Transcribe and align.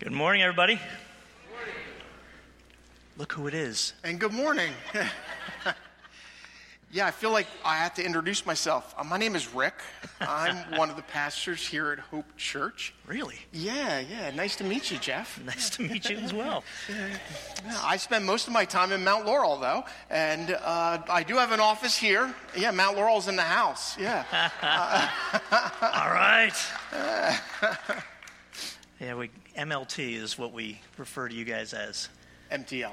Good 0.00 0.12
morning, 0.12 0.40
everybody. 0.40 0.80
Look 3.18 3.34
who 3.34 3.48
it 3.48 3.52
is. 3.52 3.92
And 4.02 4.18
good 4.18 4.32
morning. 4.32 4.72
yeah, 6.90 7.06
I 7.06 7.10
feel 7.10 7.32
like 7.32 7.46
I 7.66 7.76
have 7.76 7.92
to 7.96 8.02
introduce 8.02 8.46
myself. 8.46 8.94
Uh, 8.96 9.04
my 9.04 9.18
name 9.18 9.36
is 9.36 9.52
Rick. 9.54 9.74
I'm 10.18 10.56
one 10.78 10.88
of 10.88 10.96
the 10.96 11.02
pastors 11.02 11.66
here 11.66 11.92
at 11.92 11.98
Hope 11.98 12.24
Church. 12.38 12.94
Really? 13.06 13.34
Yeah, 13.52 14.00
yeah. 14.00 14.30
Nice 14.30 14.56
to 14.56 14.64
meet 14.64 14.90
you, 14.90 14.96
Jeff. 14.96 15.38
Nice 15.44 15.68
to 15.68 15.82
meet 15.82 16.08
you 16.08 16.16
as 16.16 16.32
well. 16.32 16.64
Yeah, 16.88 17.78
I 17.82 17.98
spend 17.98 18.24
most 18.24 18.46
of 18.46 18.54
my 18.54 18.64
time 18.64 18.92
in 18.92 19.04
Mount 19.04 19.26
Laurel, 19.26 19.58
though, 19.58 19.84
and 20.08 20.52
uh, 20.62 21.02
I 21.10 21.22
do 21.24 21.34
have 21.34 21.52
an 21.52 21.60
office 21.60 21.94
here. 21.94 22.34
Yeah, 22.56 22.70
Mount 22.70 22.96
Laurel's 22.96 23.28
in 23.28 23.36
the 23.36 23.42
house. 23.42 23.98
Yeah. 23.98 24.24
All 25.82 26.10
right. 26.10 26.56
yeah, 28.98 29.14
we 29.14 29.28
MLT 29.60 30.14
is 30.14 30.38
what 30.38 30.54
we 30.54 30.80
refer 30.96 31.28
to 31.28 31.34
you 31.34 31.44
guys 31.44 31.74
as. 31.74 32.08
MTL. 32.50 32.92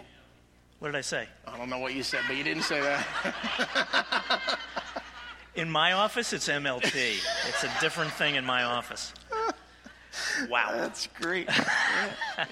What 0.80 0.89
did 0.89 0.98
I 0.98 1.02
say? 1.02 1.25
I 1.48 1.58
don't 1.58 1.70
know 1.70 1.80
what 1.80 1.94
you 1.94 2.03
said, 2.03 2.20
but 2.27 2.35
you 2.35 2.44
didn't 2.44 2.63
say 2.63 2.81
that. 2.81 4.59
in 5.55 5.70
my 5.70 5.94
office, 5.94 6.34
it's 6.34 6.49
MLT. 6.49 7.20
It's 7.48 7.63
a 7.63 7.72
different 7.80 8.11
thing 8.11 8.35
in 8.35 8.44
my 8.44 8.63
office. 8.63 9.13
Wow. 10.49 10.71
That's 10.73 11.07
great. 11.20 11.48
yeah, 11.49 12.13
yeah. 12.38 12.45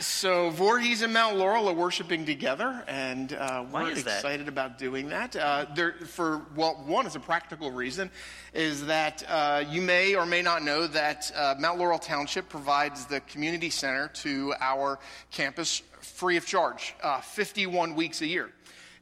So, 0.00 0.50
Voorhees 0.50 1.02
and 1.02 1.12
Mount 1.12 1.36
Laurel 1.36 1.68
are 1.68 1.74
worshiping 1.74 2.24
together, 2.24 2.84
and 2.86 3.32
uh, 3.32 3.64
we're 3.70 3.90
excited 3.90 4.48
about 4.48 4.78
doing 4.78 5.08
that. 5.08 5.36
Uh, 5.36 5.66
there, 5.74 5.92
for 6.06 6.42
well, 6.54 6.82
one, 6.86 7.06
is 7.06 7.16
a 7.16 7.20
practical 7.20 7.70
reason, 7.70 8.10
is 8.52 8.86
that 8.86 9.22
uh, 9.28 9.64
you 9.68 9.80
may 9.80 10.14
or 10.14 10.26
may 10.26 10.42
not 10.42 10.62
know 10.62 10.86
that 10.86 11.30
uh, 11.34 11.54
Mount 11.58 11.78
Laurel 11.78 11.98
Township 11.98 12.48
provides 12.48 13.06
the 13.06 13.20
community 13.20 13.70
center 13.70 14.08
to 14.08 14.54
our 14.60 14.98
campus 15.30 15.82
free 16.00 16.36
of 16.36 16.46
charge, 16.46 16.94
uh, 17.02 17.20
51 17.20 17.94
weeks 17.94 18.20
a 18.20 18.26
year. 18.26 18.50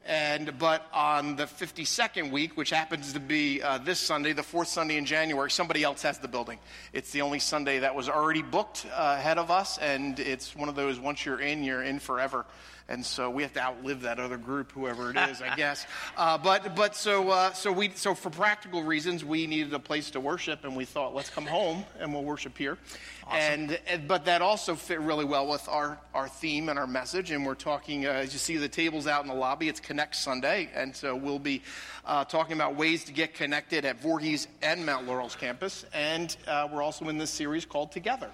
And 0.04 0.58
but 0.58 0.86
on 0.92 1.36
the 1.36 1.44
52nd 1.44 2.32
week, 2.32 2.56
which 2.56 2.70
happens 2.70 3.12
to 3.12 3.20
be 3.20 3.62
uh, 3.62 3.78
this 3.78 4.00
Sunday, 4.00 4.32
the 4.32 4.42
fourth 4.42 4.68
Sunday 4.68 4.96
in 4.96 5.04
January, 5.04 5.50
somebody 5.50 5.84
else 5.84 6.02
has 6.02 6.18
the 6.18 6.26
building. 6.26 6.58
It's 6.92 7.12
the 7.12 7.22
only 7.22 7.38
Sunday 7.38 7.78
that 7.78 7.94
was 7.94 8.08
already 8.08 8.42
booked 8.42 8.84
uh, 8.86 9.16
ahead 9.18 9.38
of 9.38 9.50
us, 9.50 9.78
and 9.78 10.18
it's 10.18 10.56
one 10.56 10.68
of 10.68 10.74
those 10.74 10.98
once 10.98 11.24
you're 11.24 11.40
in, 11.40 11.62
you're 11.62 11.84
in 11.84 12.00
forever 12.00 12.44
and 12.88 13.04
so 13.04 13.30
we 13.30 13.42
have 13.42 13.52
to 13.54 13.60
outlive 13.60 14.02
that 14.02 14.18
other 14.18 14.36
group, 14.36 14.72
whoever 14.72 15.10
it 15.10 15.16
is, 15.16 15.40
I 15.40 15.54
guess. 15.56 15.86
Uh, 16.16 16.38
but 16.38 16.74
but 16.74 16.96
so 16.96 17.30
uh, 17.30 17.52
so 17.52 17.72
we 17.72 17.90
so 17.94 18.14
for 18.14 18.30
practical 18.30 18.82
reasons, 18.82 19.24
we 19.24 19.46
needed 19.46 19.72
a 19.72 19.78
place 19.78 20.10
to 20.10 20.20
worship, 20.20 20.64
and 20.64 20.76
we 20.76 20.84
thought, 20.84 21.14
let's 21.14 21.30
come 21.30 21.46
home 21.46 21.84
and 21.98 22.12
we'll 22.12 22.24
worship 22.24 22.56
here. 22.58 22.78
Awesome. 23.24 23.38
And, 23.38 23.80
and, 23.86 24.08
but 24.08 24.24
that 24.24 24.42
also 24.42 24.74
fit 24.74 25.00
really 25.00 25.24
well 25.24 25.46
with 25.46 25.68
our 25.68 25.98
our 26.12 26.28
theme 26.28 26.68
and 26.68 26.78
our 26.78 26.86
message. 26.86 27.30
And 27.30 27.46
we're 27.46 27.54
talking, 27.54 28.06
uh, 28.06 28.10
as 28.10 28.32
you 28.32 28.38
see, 28.38 28.56
the 28.56 28.68
tables 28.68 29.06
out 29.06 29.22
in 29.22 29.28
the 29.28 29.34
lobby. 29.34 29.68
It's 29.68 29.80
Connect 29.80 30.16
Sunday, 30.16 30.68
and 30.74 30.94
so 30.94 31.14
we'll 31.14 31.38
be 31.38 31.62
uh, 32.04 32.24
talking 32.24 32.54
about 32.54 32.76
ways 32.76 33.04
to 33.04 33.12
get 33.12 33.34
connected 33.34 33.84
at 33.84 34.00
Voorhees 34.00 34.48
and 34.60 34.84
Mount 34.84 35.06
Laurel's 35.06 35.36
campus. 35.36 35.86
And 35.94 36.36
uh, 36.46 36.68
we're 36.72 36.82
also 36.82 37.08
in 37.08 37.18
this 37.18 37.30
series 37.30 37.64
called 37.64 37.92
Together. 37.92 38.30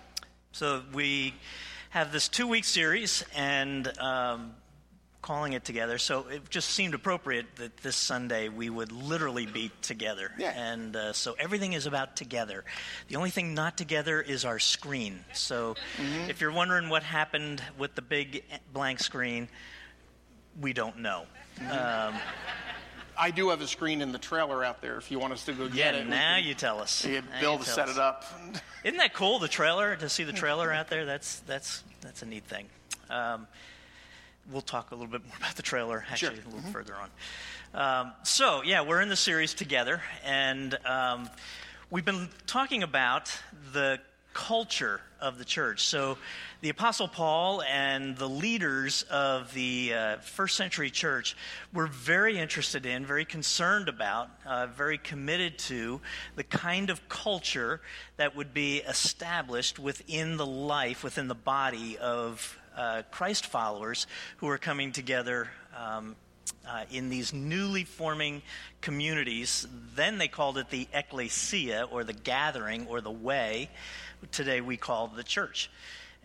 So 0.53 0.83
we 0.95 1.35
have 1.91 2.13
this 2.13 2.29
two 2.29 2.47
week 2.47 2.65
series 2.65 3.25
and 3.35 3.87
um, 3.99 4.55
calling 5.23 5.53
it 5.53 5.65
together. 5.65 5.99
So 5.99 6.27
it 6.29 6.49
just 6.51 6.71
seemed 6.71 6.95
appropriate 6.95 7.47
that 7.57 7.77
this 7.79 7.97
Sunday 7.97 8.49
we 8.49 8.71
would 8.71 8.93
literally 8.93 9.47
be 9.47 9.71
together. 9.83 10.31
Yeah. 10.39 10.53
And 10.55 10.95
uh, 10.95 11.13
so 11.13 11.35
everything 11.39 11.73
is 11.73 11.87
about 11.87 12.17
together. 12.17 12.65
The 13.09 13.17
only 13.17 13.31
thing 13.31 13.55
not 13.55 13.77
together 13.77 14.21
is 14.21 14.45
our 14.45 14.59
screen. 14.59 15.25
So 15.33 15.77
mm-hmm. 15.97 16.31
if 16.31 16.41
you're 16.41 16.53
wondering 16.53 16.89
what 16.89 17.03
happened 17.03 17.63
with 17.79 17.95
the 17.95 18.03
big 18.03 18.45
blank 18.73 19.01
screen, 19.01 19.49
we 20.61 20.73
don't 20.73 20.99
know. 20.99 21.25
Mm-hmm. 21.59 22.15
Um, 22.15 22.21
I 23.19 23.31
do 23.31 23.49
have 23.51 23.61
a 23.61 23.67
screen 23.67 24.01
in 24.01 24.13
the 24.13 24.19
trailer 24.19 24.65
out 24.65 24.81
there 24.81 24.97
if 24.97 25.11
you 25.11 25.19
want 25.19 25.33
us 25.33 25.45
to 25.47 25.53
go 25.53 25.67
get 25.67 25.95
yeah, 25.95 26.01
it. 26.01 26.05
Yeah, 26.05 26.11
now 26.11 26.37
you 26.37 26.55
tell 26.55 26.81
us. 26.81 27.05
Yeah, 27.05 27.21
Bill 27.41 27.59
to 27.59 27.65
set 27.65 27.89
us. 27.89 27.97
it 27.97 28.01
up. 28.01 28.25
Isn't 28.85 28.99
that 28.99 29.13
cool? 29.13 29.39
The 29.39 29.49
trailer 29.49 29.97
to 29.97 30.09
see 30.09 30.25
the 30.25 30.33
trailer 30.45 30.73
out 30.73 30.89
there. 30.89 31.05
That's 31.05 31.41
that's 31.41 31.83
that's 32.01 32.23
a 32.23 32.27
neat 32.27 32.45
thing. 32.45 32.67
Um, 33.11 33.47
we'll 34.51 34.63
talk 34.63 34.91
a 34.93 34.95
little 34.95 35.11
bit 35.11 35.25
more 35.27 35.37
about 35.37 35.57
the 35.57 35.63
trailer 35.63 36.05
actually 36.11 36.37
sure. 36.37 36.45
a 36.45 36.47
little 36.47 36.61
mm-hmm. 36.61 36.71
further 36.71 36.95
on. 36.95 37.11
Um, 37.75 38.13
so 38.23 38.63
yeah, 38.63 38.83
we're 38.83 39.01
in 39.01 39.09
the 39.09 39.17
series 39.17 39.55
together, 39.55 40.03
and 40.25 40.79
um, 40.87 41.29
we've 41.91 42.05
been 42.05 42.29
talking 42.47 42.83
about 42.83 43.31
the 43.73 44.01
culture 44.39 45.01
of 45.21 45.37
the 45.37 45.45
church. 45.45 45.83
So 45.83 46.17
the 46.61 46.69
Apostle 46.69 47.09
Paul 47.09 47.61
and 47.63 48.17
the 48.17 48.29
leaders 48.29 49.05
of 49.11 49.53
the 49.53 49.93
uh, 49.93 50.17
first 50.19 50.57
century 50.57 50.91
church 50.91 51.37
were 51.73 51.89
very 51.89 52.39
interested 52.39 52.87
in, 52.87 53.05
very 53.05 53.25
concerned 53.25 53.89
about, 53.89 54.31
uh, 54.47 54.69
very 54.69 54.97
committed 54.97 55.59
to 55.59 56.01
the 56.37 56.45
kind 56.45 56.89
of 56.89 57.09
culture 57.09 57.81
that 58.17 58.37
would 58.37 58.55
be 58.55 58.77
established 58.79 59.81
within 59.81 60.37
the 60.37 60.47
life, 60.47 61.03
within 61.03 61.27
the 61.27 61.35
body 61.35 61.99
of 61.99 62.57
uh, 62.77 63.03
Christ 63.11 63.45
followers 63.45 64.07
who 64.37 64.49
are 64.49 64.59
coming 64.59 64.93
together. 64.93 65.49
Um, 65.77 66.15
uh, 66.67 66.85
in 66.91 67.09
these 67.09 67.33
newly 67.33 67.85
forming 67.85 68.43
communities. 68.81 69.67
Then 69.95 70.19
they 70.19 70.29
called 70.29 70.59
it 70.59 70.71
the 70.71 70.89
ecclesia, 70.93 71.85
or 71.91 72.05
the 72.05 72.13
gathering, 72.13 72.87
or 72.89 73.01
the 73.01 73.11
way. 73.11 73.71
Today 74.33 74.61
we 74.61 74.77
call 74.77 75.09
the 75.09 75.23
church. 75.23 75.71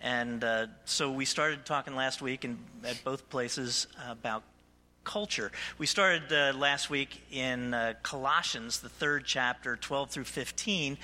And 0.02 0.44
uh, 0.44 0.68
so 0.86 1.12
we 1.12 1.26
started 1.26 1.66
talking 1.66 1.96
last 1.96 2.22
week 2.22 2.44
in, 2.44 2.58
at 2.84 3.02
both 3.04 3.30
places 3.30 3.88
about 4.10 4.44
culture. 5.04 5.52
We 5.78 5.86
started 5.86 6.32
uh, 6.32 6.58
last 6.58 6.90
week 6.90 7.22
in 7.32 7.74
uh, 7.74 7.94
Colossians, 8.04 8.80
the 8.80 8.90
third 8.90 9.24
chapter, 9.26 9.76
12 9.76 10.10
through 10.10 10.24
15, 10.26 10.98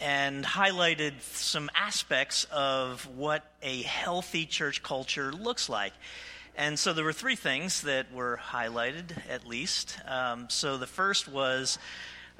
and 0.00 0.44
highlighted 0.44 1.20
some 1.20 1.70
aspects 1.74 2.44
of 2.50 3.06
what 3.16 3.44
a 3.62 3.82
healthy 3.82 4.46
church 4.46 4.82
culture 4.82 5.32
looks 5.32 5.68
like. 5.68 5.92
And 6.56 6.78
so 6.78 6.92
there 6.92 7.04
were 7.04 7.12
three 7.12 7.34
things 7.36 7.82
that 7.82 8.12
were 8.12 8.38
highlighted, 8.40 9.10
at 9.28 9.46
least. 9.46 9.98
Um, 10.06 10.46
so 10.48 10.78
the 10.78 10.86
first 10.86 11.26
was 11.26 11.78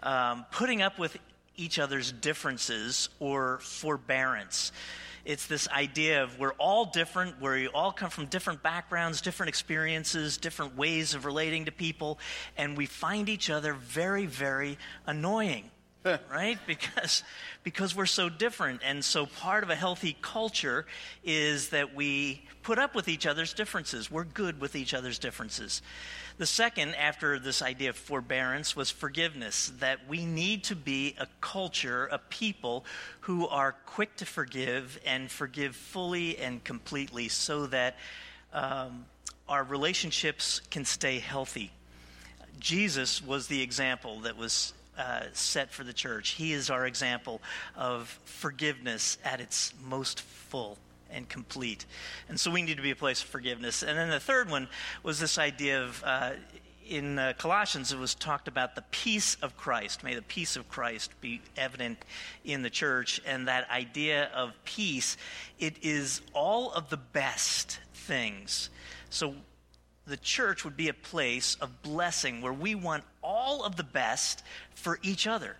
um, 0.02 0.46
putting 0.52 0.82
up 0.82 0.98
with 0.98 1.16
each 1.56 1.78
other's 1.80 2.12
differences 2.12 3.08
or 3.18 3.58
forbearance. 3.58 4.70
It's 5.24 5.46
this 5.46 5.68
idea 5.68 6.22
of 6.22 6.38
we're 6.38 6.52
all 6.52 6.84
different, 6.84 7.40
we 7.40 7.66
all 7.68 7.90
come 7.90 8.10
from 8.10 8.26
different 8.26 8.62
backgrounds, 8.62 9.20
different 9.20 9.48
experiences, 9.48 10.36
different 10.36 10.76
ways 10.76 11.14
of 11.14 11.24
relating 11.24 11.64
to 11.64 11.72
people, 11.72 12.18
and 12.56 12.76
we 12.76 12.86
find 12.86 13.28
each 13.28 13.50
other 13.50 13.72
very, 13.72 14.26
very 14.26 14.78
annoying. 15.06 15.70
right? 16.30 16.58
Because 16.66 17.22
because 17.62 17.96
we're 17.96 18.06
so 18.06 18.28
different. 18.28 18.82
And 18.84 19.04
so 19.04 19.26
part 19.26 19.64
of 19.64 19.70
a 19.70 19.74
healthy 19.74 20.16
culture 20.20 20.84
is 21.24 21.70
that 21.70 21.94
we 21.94 22.42
put 22.62 22.78
up 22.78 22.94
with 22.94 23.08
each 23.08 23.26
other's 23.26 23.54
differences. 23.54 24.10
We're 24.10 24.24
good 24.24 24.60
with 24.60 24.76
each 24.76 24.92
other's 24.92 25.18
differences. 25.18 25.80
The 26.36 26.46
second, 26.46 26.94
after 26.96 27.38
this 27.38 27.62
idea 27.62 27.90
of 27.90 27.96
forbearance, 27.96 28.74
was 28.74 28.90
forgiveness, 28.90 29.72
that 29.78 30.00
we 30.08 30.26
need 30.26 30.64
to 30.64 30.76
be 30.76 31.14
a 31.18 31.28
culture, 31.40 32.06
a 32.10 32.18
people 32.18 32.84
who 33.20 33.46
are 33.46 33.72
quick 33.86 34.16
to 34.16 34.26
forgive 34.26 34.98
and 35.06 35.30
forgive 35.30 35.76
fully 35.76 36.36
and 36.38 36.62
completely 36.64 37.28
so 37.28 37.66
that 37.66 37.96
um, 38.52 39.06
our 39.48 39.62
relationships 39.62 40.60
can 40.70 40.84
stay 40.84 41.20
healthy. 41.20 41.70
Jesus 42.58 43.22
was 43.22 43.46
the 43.46 43.62
example 43.62 44.20
that 44.20 44.36
was 44.36 44.72
uh, 44.98 45.24
set 45.32 45.72
for 45.72 45.84
the 45.84 45.92
church. 45.92 46.30
He 46.30 46.52
is 46.52 46.70
our 46.70 46.86
example 46.86 47.40
of 47.76 48.18
forgiveness 48.24 49.18
at 49.24 49.40
its 49.40 49.74
most 49.84 50.20
full 50.20 50.78
and 51.10 51.28
complete. 51.28 51.86
And 52.28 52.38
so 52.38 52.50
we 52.50 52.62
need 52.62 52.76
to 52.76 52.82
be 52.82 52.90
a 52.90 52.96
place 52.96 53.22
of 53.22 53.28
forgiveness. 53.28 53.82
And 53.82 53.96
then 53.96 54.10
the 54.10 54.20
third 54.20 54.50
one 54.50 54.68
was 55.02 55.20
this 55.20 55.38
idea 55.38 55.82
of. 55.82 56.02
Uh, 56.04 56.32
in 56.86 57.18
uh, 57.18 57.32
Colossians, 57.38 57.92
it 57.92 57.98
was 57.98 58.14
talked 58.14 58.46
about 58.46 58.74
the 58.74 58.84
peace 58.90 59.36
of 59.40 59.56
Christ. 59.56 60.04
May 60.04 60.14
the 60.14 60.22
peace 60.22 60.56
of 60.56 60.68
Christ 60.68 61.18
be 61.20 61.40
evident 61.56 61.98
in 62.44 62.62
the 62.62 62.68
church. 62.68 63.20
And 63.26 63.48
that 63.48 63.70
idea 63.70 64.30
of 64.34 64.52
peace, 64.64 65.16
it 65.58 65.76
is 65.82 66.20
all 66.34 66.72
of 66.72 66.90
the 66.90 66.98
best 66.98 67.80
things. 67.94 68.68
So 69.08 69.34
the 70.06 70.16
church 70.16 70.64
would 70.64 70.76
be 70.76 70.88
a 70.88 70.94
place 70.94 71.56
of 71.60 71.82
blessing 71.82 72.42
where 72.42 72.52
we 72.52 72.74
want 72.74 73.04
all 73.22 73.64
of 73.64 73.76
the 73.76 73.84
best 73.84 74.42
for 74.74 74.98
each 75.02 75.26
other. 75.26 75.56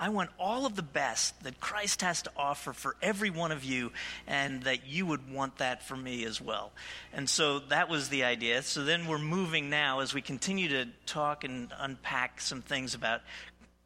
I 0.00 0.10
want 0.10 0.30
all 0.38 0.64
of 0.64 0.76
the 0.76 0.82
best 0.82 1.42
that 1.42 1.58
Christ 1.58 2.02
has 2.02 2.22
to 2.22 2.30
offer 2.36 2.72
for 2.72 2.94
every 3.02 3.30
one 3.30 3.50
of 3.50 3.64
you, 3.64 3.90
and 4.28 4.62
that 4.62 4.86
you 4.86 5.04
would 5.06 5.32
want 5.32 5.58
that 5.58 5.82
for 5.82 5.96
me 5.96 6.24
as 6.24 6.40
well. 6.40 6.70
And 7.12 7.28
so 7.28 7.58
that 7.58 7.88
was 7.88 8.08
the 8.08 8.22
idea. 8.22 8.62
So 8.62 8.84
then 8.84 9.08
we're 9.08 9.18
moving 9.18 9.70
now 9.70 9.98
as 9.98 10.14
we 10.14 10.22
continue 10.22 10.68
to 10.68 10.86
talk 11.04 11.42
and 11.42 11.72
unpack 11.80 12.40
some 12.40 12.62
things 12.62 12.94
about 12.94 13.22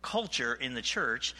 culture 0.02 0.52
in 0.52 0.74
the 0.74 0.82
church. 0.82 1.34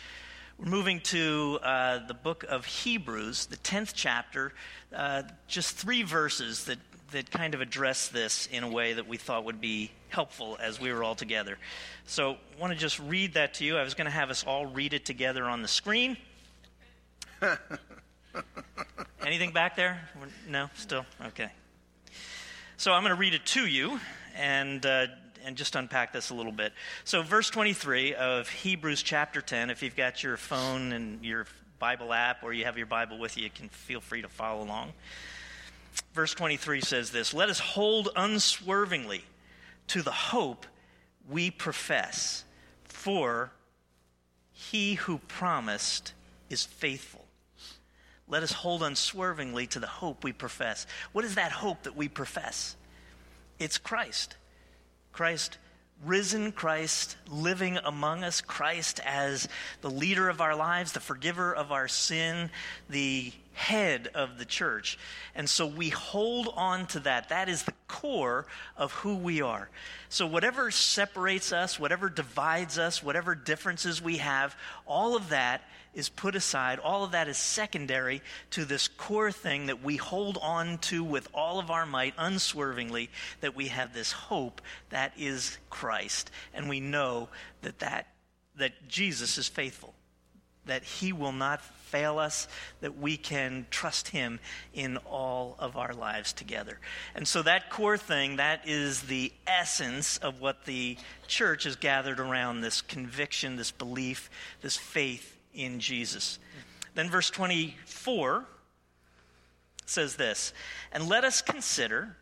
We're 0.58 0.70
moving 0.70 1.00
to 1.00 1.58
uh, 1.62 2.06
the 2.06 2.14
book 2.14 2.44
of 2.48 2.64
Hebrews, 2.64 3.46
the 3.46 3.56
10th 3.58 3.92
chapter, 3.94 4.54
uh, 4.94 5.24
just 5.48 5.76
three 5.76 6.02
verses 6.02 6.64
that, 6.64 6.78
that 7.12 7.30
kind 7.30 7.54
of 7.54 7.60
address 7.60 8.08
this 8.08 8.48
in 8.50 8.64
a 8.64 8.68
way 8.68 8.94
that 8.94 9.06
we 9.06 9.16
thought 9.16 9.44
would 9.44 9.60
be 9.60 9.90
helpful 10.08 10.58
as 10.60 10.80
we 10.80 10.92
were 10.92 11.04
all 11.04 11.14
together. 11.14 11.58
So 12.06 12.32
I 12.32 12.60
want 12.60 12.72
to 12.72 12.78
just 12.78 12.98
read 12.98 13.34
that 13.34 13.54
to 13.54 13.64
you. 13.64 13.76
I 13.76 13.82
was 13.82 13.94
going 13.94 14.06
to 14.06 14.10
have 14.10 14.30
us 14.30 14.44
all 14.44 14.66
read 14.66 14.92
it 14.92 15.04
together 15.04 15.44
on 15.44 15.62
the 15.62 15.68
screen. 15.68 16.16
Anything 19.24 19.52
back 19.52 19.76
there? 19.76 20.08
No? 20.48 20.68
Still? 20.74 21.06
Okay. 21.26 21.50
So 22.76 22.92
I'm 22.92 23.02
going 23.02 23.14
to 23.14 23.20
read 23.20 23.34
it 23.34 23.46
to 23.46 23.66
you 23.66 24.00
and, 24.36 24.84
uh, 24.84 25.06
and 25.44 25.56
just 25.56 25.76
unpack 25.76 26.12
this 26.12 26.30
a 26.30 26.34
little 26.34 26.52
bit. 26.52 26.72
So, 27.04 27.22
verse 27.22 27.50
23 27.50 28.14
of 28.14 28.48
Hebrews 28.48 29.02
chapter 29.02 29.40
10, 29.40 29.70
if 29.70 29.82
you've 29.82 29.96
got 29.96 30.22
your 30.22 30.36
phone 30.36 30.92
and 30.92 31.24
your 31.24 31.46
Bible 31.78 32.12
app 32.12 32.42
or 32.42 32.52
you 32.52 32.64
have 32.64 32.76
your 32.76 32.86
Bible 32.86 33.18
with 33.18 33.36
you, 33.36 33.44
you 33.44 33.50
can 33.50 33.68
feel 33.68 34.00
free 34.00 34.22
to 34.22 34.28
follow 34.28 34.62
along. 34.62 34.92
Verse 36.12 36.34
23 36.34 36.80
says 36.80 37.10
this 37.10 37.32
Let 37.32 37.48
us 37.48 37.58
hold 37.58 38.10
unswervingly 38.16 39.24
to 39.88 40.02
the 40.02 40.12
hope 40.12 40.66
we 41.28 41.50
profess, 41.50 42.44
for 42.84 43.50
he 44.52 44.94
who 44.94 45.18
promised 45.28 46.12
is 46.50 46.64
faithful. 46.64 47.26
Let 48.28 48.42
us 48.42 48.52
hold 48.52 48.82
unswervingly 48.82 49.66
to 49.68 49.80
the 49.80 49.86
hope 49.86 50.24
we 50.24 50.32
profess. 50.32 50.86
What 51.12 51.24
is 51.24 51.34
that 51.34 51.52
hope 51.52 51.82
that 51.82 51.96
we 51.96 52.08
profess? 52.08 52.76
It's 53.58 53.78
Christ. 53.78 54.36
Christ 55.12 55.58
risen, 56.04 56.52
Christ 56.52 57.16
living 57.28 57.78
among 57.84 58.24
us, 58.24 58.40
Christ 58.40 59.00
as 59.04 59.48
the 59.82 59.90
leader 59.90 60.28
of 60.28 60.40
our 60.40 60.56
lives, 60.56 60.92
the 60.92 61.00
forgiver 61.00 61.54
of 61.54 61.72
our 61.72 61.88
sin, 61.88 62.50
the 62.88 63.32
head 63.52 64.08
of 64.14 64.38
the 64.38 64.44
church. 64.44 64.98
And 65.34 65.48
so 65.48 65.66
we 65.66 65.88
hold 65.90 66.48
on 66.56 66.86
to 66.88 67.00
that. 67.00 67.28
That 67.28 67.48
is 67.48 67.62
the 67.64 67.74
core 67.88 68.46
of 68.76 68.92
who 68.92 69.16
we 69.16 69.42
are. 69.42 69.68
So 70.08 70.26
whatever 70.26 70.70
separates 70.70 71.52
us, 71.52 71.78
whatever 71.78 72.08
divides 72.08 72.78
us, 72.78 73.02
whatever 73.02 73.34
differences 73.34 74.02
we 74.02 74.18
have, 74.18 74.56
all 74.86 75.16
of 75.16 75.30
that 75.30 75.62
is 75.94 76.08
put 76.08 76.34
aside. 76.34 76.78
All 76.78 77.04
of 77.04 77.12
that 77.12 77.28
is 77.28 77.36
secondary 77.36 78.22
to 78.50 78.64
this 78.64 78.88
core 78.88 79.32
thing 79.32 79.66
that 79.66 79.82
we 79.82 79.96
hold 79.96 80.38
on 80.40 80.78
to 80.78 81.04
with 81.04 81.28
all 81.34 81.58
of 81.58 81.70
our 81.70 81.86
might, 81.86 82.14
unswervingly, 82.16 83.10
that 83.40 83.54
we 83.54 83.68
have 83.68 83.92
this 83.92 84.12
hope 84.12 84.60
that 84.90 85.12
is 85.18 85.58
Christ. 85.70 86.30
And 86.54 86.68
we 86.68 86.80
know 86.80 87.28
that, 87.60 87.80
that, 87.80 88.08
that 88.56 88.88
Jesus 88.88 89.38
is 89.38 89.48
faithful, 89.48 89.94
that 90.66 90.84
he 90.84 91.12
will 91.12 91.32
not 91.32 91.62
fail 91.62 92.18
us, 92.18 92.48
that 92.80 92.98
we 92.98 93.16
can 93.16 93.66
trust 93.70 94.08
him 94.08 94.40
in 94.72 94.96
all 94.98 95.56
of 95.58 95.76
our 95.76 95.92
lives 95.92 96.32
together. 96.32 96.78
And 97.14 97.28
so 97.28 97.42
that 97.42 97.68
core 97.68 97.98
thing, 97.98 98.36
that 98.36 98.62
is 98.66 99.02
the 99.02 99.32
essence 99.46 100.16
of 100.18 100.40
what 100.40 100.64
the 100.64 100.96
church 101.26 101.66
is 101.66 101.76
gathered 101.76 102.20
around 102.20 102.60
this 102.60 102.80
conviction, 102.80 103.56
this 103.56 103.70
belief, 103.70 104.30
this 104.62 104.76
faith 104.76 105.36
in 105.52 105.80
Jesus. 105.80 106.38
Then 106.94 107.10
verse 107.10 107.30
24 107.30 108.46
says 109.84 110.16
this 110.16 110.52
And 110.92 111.08
let 111.08 111.24
us 111.24 111.42
consider 111.42 112.16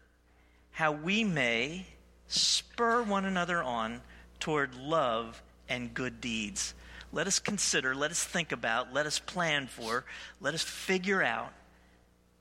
how 0.72 0.92
we 0.92 1.24
may 1.24 1.86
spur 2.26 3.02
one 3.02 3.24
another 3.24 3.62
on 3.62 4.00
toward 4.38 4.74
love 4.74 5.42
and 5.68 5.92
good 5.92 6.20
deeds. 6.20 6.74
Let 7.12 7.26
us 7.26 7.38
consider, 7.38 7.94
let 7.94 8.10
us 8.10 8.22
think 8.22 8.52
about, 8.52 8.92
let 8.92 9.06
us 9.06 9.18
plan 9.18 9.66
for, 9.66 10.04
let 10.40 10.54
us 10.54 10.62
figure 10.62 11.22
out 11.22 11.52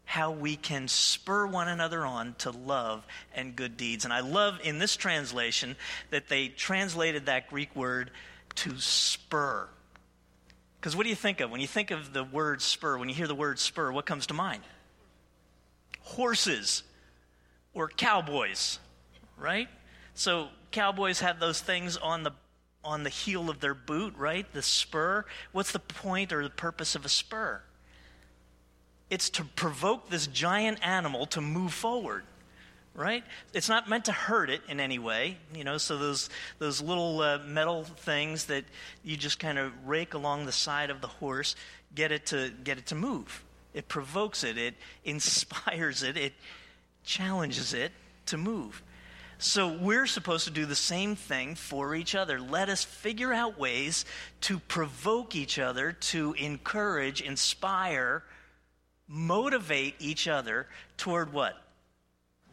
how 0.06 0.32
we 0.32 0.56
can 0.56 0.88
spur 0.88 1.46
one 1.46 1.68
another 1.68 2.06
on 2.06 2.34
to 2.40 2.50
love 2.50 3.06
and 3.34 3.56
good 3.56 3.78
deeds. 3.78 4.06
And 4.06 4.14
I 4.14 4.22
love 4.22 4.60
in 4.64 4.80
this 4.80 4.96
translation 4.96 5.76
that 6.10 6.30
they 6.30 6.48
translated 6.48 7.28
that 7.28 7.50
Greek 7.50 7.76
word 7.76 8.12
to 8.56 8.78
spur. 8.80 9.68
Because 10.80 10.96
what 10.96 11.04
do 11.04 11.10
you 11.10 11.16
think 11.16 11.42
of 11.42 11.52
when 11.52 11.62
you 11.62 11.68
think 11.68 11.92
of 11.92 12.14
the 12.14 12.24
word 12.24 12.62
spur? 12.62 12.98
When 12.98 13.10
you 13.10 13.16
hear 13.16 13.28
the 13.28 13.36
word 13.36 13.60
spur, 13.60 13.92
what 13.92 14.06
comes 14.06 14.28
to 14.28 14.34
mind? 14.34 14.64
Horses 16.02 16.84
or 17.74 17.88
cowboys, 17.88 18.80
right? 19.38 19.68
So 20.16 20.48
cowboys 20.72 21.20
have 21.20 21.40
those 21.40 21.62
things 21.62 21.98
on 21.98 22.24
the 22.24 22.32
on 22.84 23.04
the 23.04 23.10
heel 23.10 23.50
of 23.50 23.60
their 23.60 23.74
boot, 23.74 24.14
right? 24.18 24.52
The 24.54 24.62
spur. 24.62 25.26
What's 25.52 25.72
the 25.72 25.80
point 25.80 26.32
or 26.32 26.44
the 26.44 26.50
purpose 26.50 26.96
of 26.96 27.06
a 27.06 27.10
spur? 27.10 27.62
It's 29.10 29.30
to 29.32 29.44
provoke 29.44 30.10
this 30.10 30.28
giant 30.28 30.86
animal 30.86 31.26
to 31.28 31.42
move 31.42 31.74
forward 31.74 32.24
right? 33.00 33.24
It's 33.54 33.70
not 33.70 33.88
meant 33.88 34.06
to 34.06 34.12
hurt 34.12 34.50
it 34.50 34.62
in 34.68 34.82
any 34.82 35.00
way, 35.00 35.38
you 35.56 35.64
know. 35.64 35.78
So 35.78 35.98
those 35.98 36.30
those 36.60 36.82
little 36.82 37.22
uh, 37.22 37.40
metal 37.46 37.86
things 37.86 38.46
that 38.46 38.66
you 39.04 39.16
just 39.16 39.40
kind 39.40 39.58
of 39.58 39.72
rake 39.88 40.14
along 40.14 40.46
the 40.46 40.52
side 40.52 40.90
of 40.90 41.00
the 41.00 41.08
horse 41.08 41.56
get 41.96 42.12
it 42.12 42.28
to 42.28 42.52
get 42.64 42.78
it 42.78 42.88
to 42.88 42.96
move. 42.96 43.44
It 43.74 43.88
provokes 43.88 44.44
it. 44.44 44.58
It 44.58 44.76
inspires 45.06 46.04
it. 46.04 46.18
It 46.18 46.34
challenges 47.04 47.74
it 47.74 47.94
to 48.28 48.38
move. 48.38 48.84
So 49.40 49.70
we're 49.70 50.06
supposed 50.06 50.46
to 50.46 50.52
do 50.52 50.66
the 50.66 50.76
same 50.76 51.16
thing 51.16 51.56
for 51.56 51.96
each 51.96 52.14
other. 52.14 52.40
Let 52.40 52.70
us 52.70 52.84
figure 52.84 53.34
out 53.34 53.58
ways 53.58 54.06
to 54.42 54.60
provoke 54.60 55.36
each 55.36 55.58
other, 55.58 55.94
to 55.94 56.34
encourage, 56.34 57.22
inspire, 57.22 58.24
motivate 59.08 59.96
each 60.00 60.28
other 60.28 60.68
toward 60.98 61.34
what? 61.34 61.58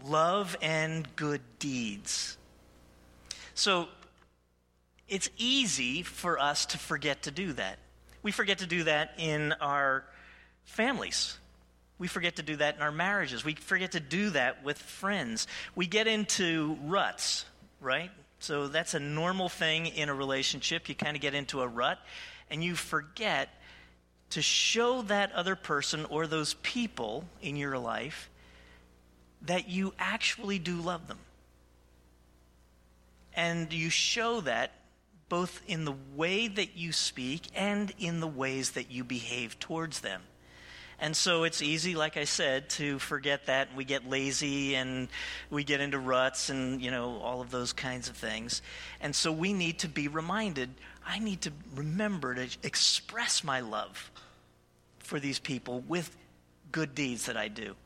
love 0.04 0.56
and 0.60 1.06
good 1.16 1.40
deeds. 1.58 2.36
So 3.54 3.88
it's 5.08 5.28
easy 5.36 6.02
for 6.02 6.38
us 6.38 6.66
to 6.66 6.78
forget 6.78 7.22
to 7.22 7.30
do 7.30 7.52
that. 7.54 7.78
We 8.22 8.32
forget 8.32 8.58
to 8.58 8.66
do 8.66 8.84
that 8.84 9.14
in 9.18 9.52
our 9.60 10.04
families. 10.64 11.38
We 11.98 12.08
forget 12.08 12.36
to 12.36 12.42
do 12.42 12.56
that 12.56 12.76
in 12.76 12.82
our 12.82 12.92
marriages. 12.92 13.44
We 13.44 13.54
forget 13.54 13.92
to 13.92 14.00
do 14.00 14.30
that 14.30 14.62
with 14.62 14.78
friends. 14.78 15.46
We 15.74 15.86
get 15.86 16.06
into 16.06 16.76
ruts, 16.84 17.46
right? 17.80 18.10
So 18.38 18.68
that's 18.68 18.94
a 18.94 19.00
normal 19.00 19.48
thing 19.48 19.86
in 19.86 20.08
a 20.08 20.14
relationship. 20.14 20.88
You 20.88 20.94
kind 20.94 21.16
of 21.16 21.22
get 21.22 21.34
into 21.34 21.62
a 21.62 21.66
rut 21.66 21.98
and 22.50 22.62
you 22.62 22.74
forget 22.74 23.48
to 24.30 24.42
show 24.42 25.02
that 25.02 25.32
other 25.32 25.56
person 25.56 26.04
or 26.06 26.26
those 26.26 26.54
people 26.54 27.24
in 27.40 27.56
your 27.56 27.78
life 27.78 28.28
that 29.42 29.68
you 29.68 29.94
actually 29.98 30.58
do 30.58 30.76
love 30.76 31.08
them. 31.08 31.18
And 33.34 33.72
you 33.72 33.90
show 33.90 34.40
that 34.42 34.72
both 35.28 35.62
in 35.66 35.84
the 35.84 35.94
way 36.14 36.48
that 36.48 36.76
you 36.76 36.92
speak 36.92 37.42
and 37.54 37.92
in 37.98 38.20
the 38.20 38.26
ways 38.26 38.72
that 38.72 38.90
you 38.90 39.04
behave 39.04 39.58
towards 39.58 40.00
them. 40.00 40.22
And 40.98 41.14
so 41.14 41.44
it's 41.44 41.60
easy, 41.60 41.94
like 41.94 42.16
I 42.16 42.24
said, 42.24 42.70
to 42.70 42.98
forget 42.98 43.46
that. 43.46 43.68
And 43.68 43.76
we 43.76 43.84
get 43.84 44.08
lazy 44.08 44.74
and 44.74 45.08
we 45.50 45.62
get 45.62 45.80
into 45.80 45.98
ruts 45.98 46.48
and, 46.48 46.80
you 46.80 46.90
know, 46.90 47.18
all 47.18 47.42
of 47.42 47.50
those 47.50 47.72
kinds 47.74 48.08
of 48.08 48.16
things. 48.16 48.62
And 49.00 49.14
so 49.14 49.30
we 49.30 49.52
need 49.52 49.80
to 49.80 49.88
be 49.88 50.08
reminded 50.08 50.70
I 51.06 51.20
need 51.20 51.42
to 51.42 51.52
remember 51.74 52.34
to 52.34 52.48
express 52.64 53.44
my 53.44 53.60
love 53.60 54.10
for 54.98 55.20
these 55.20 55.38
people 55.38 55.84
with 55.86 56.14
good 56.72 56.94
deeds 56.96 57.26
that 57.26 57.36
I 57.36 57.46
do. 57.46 57.76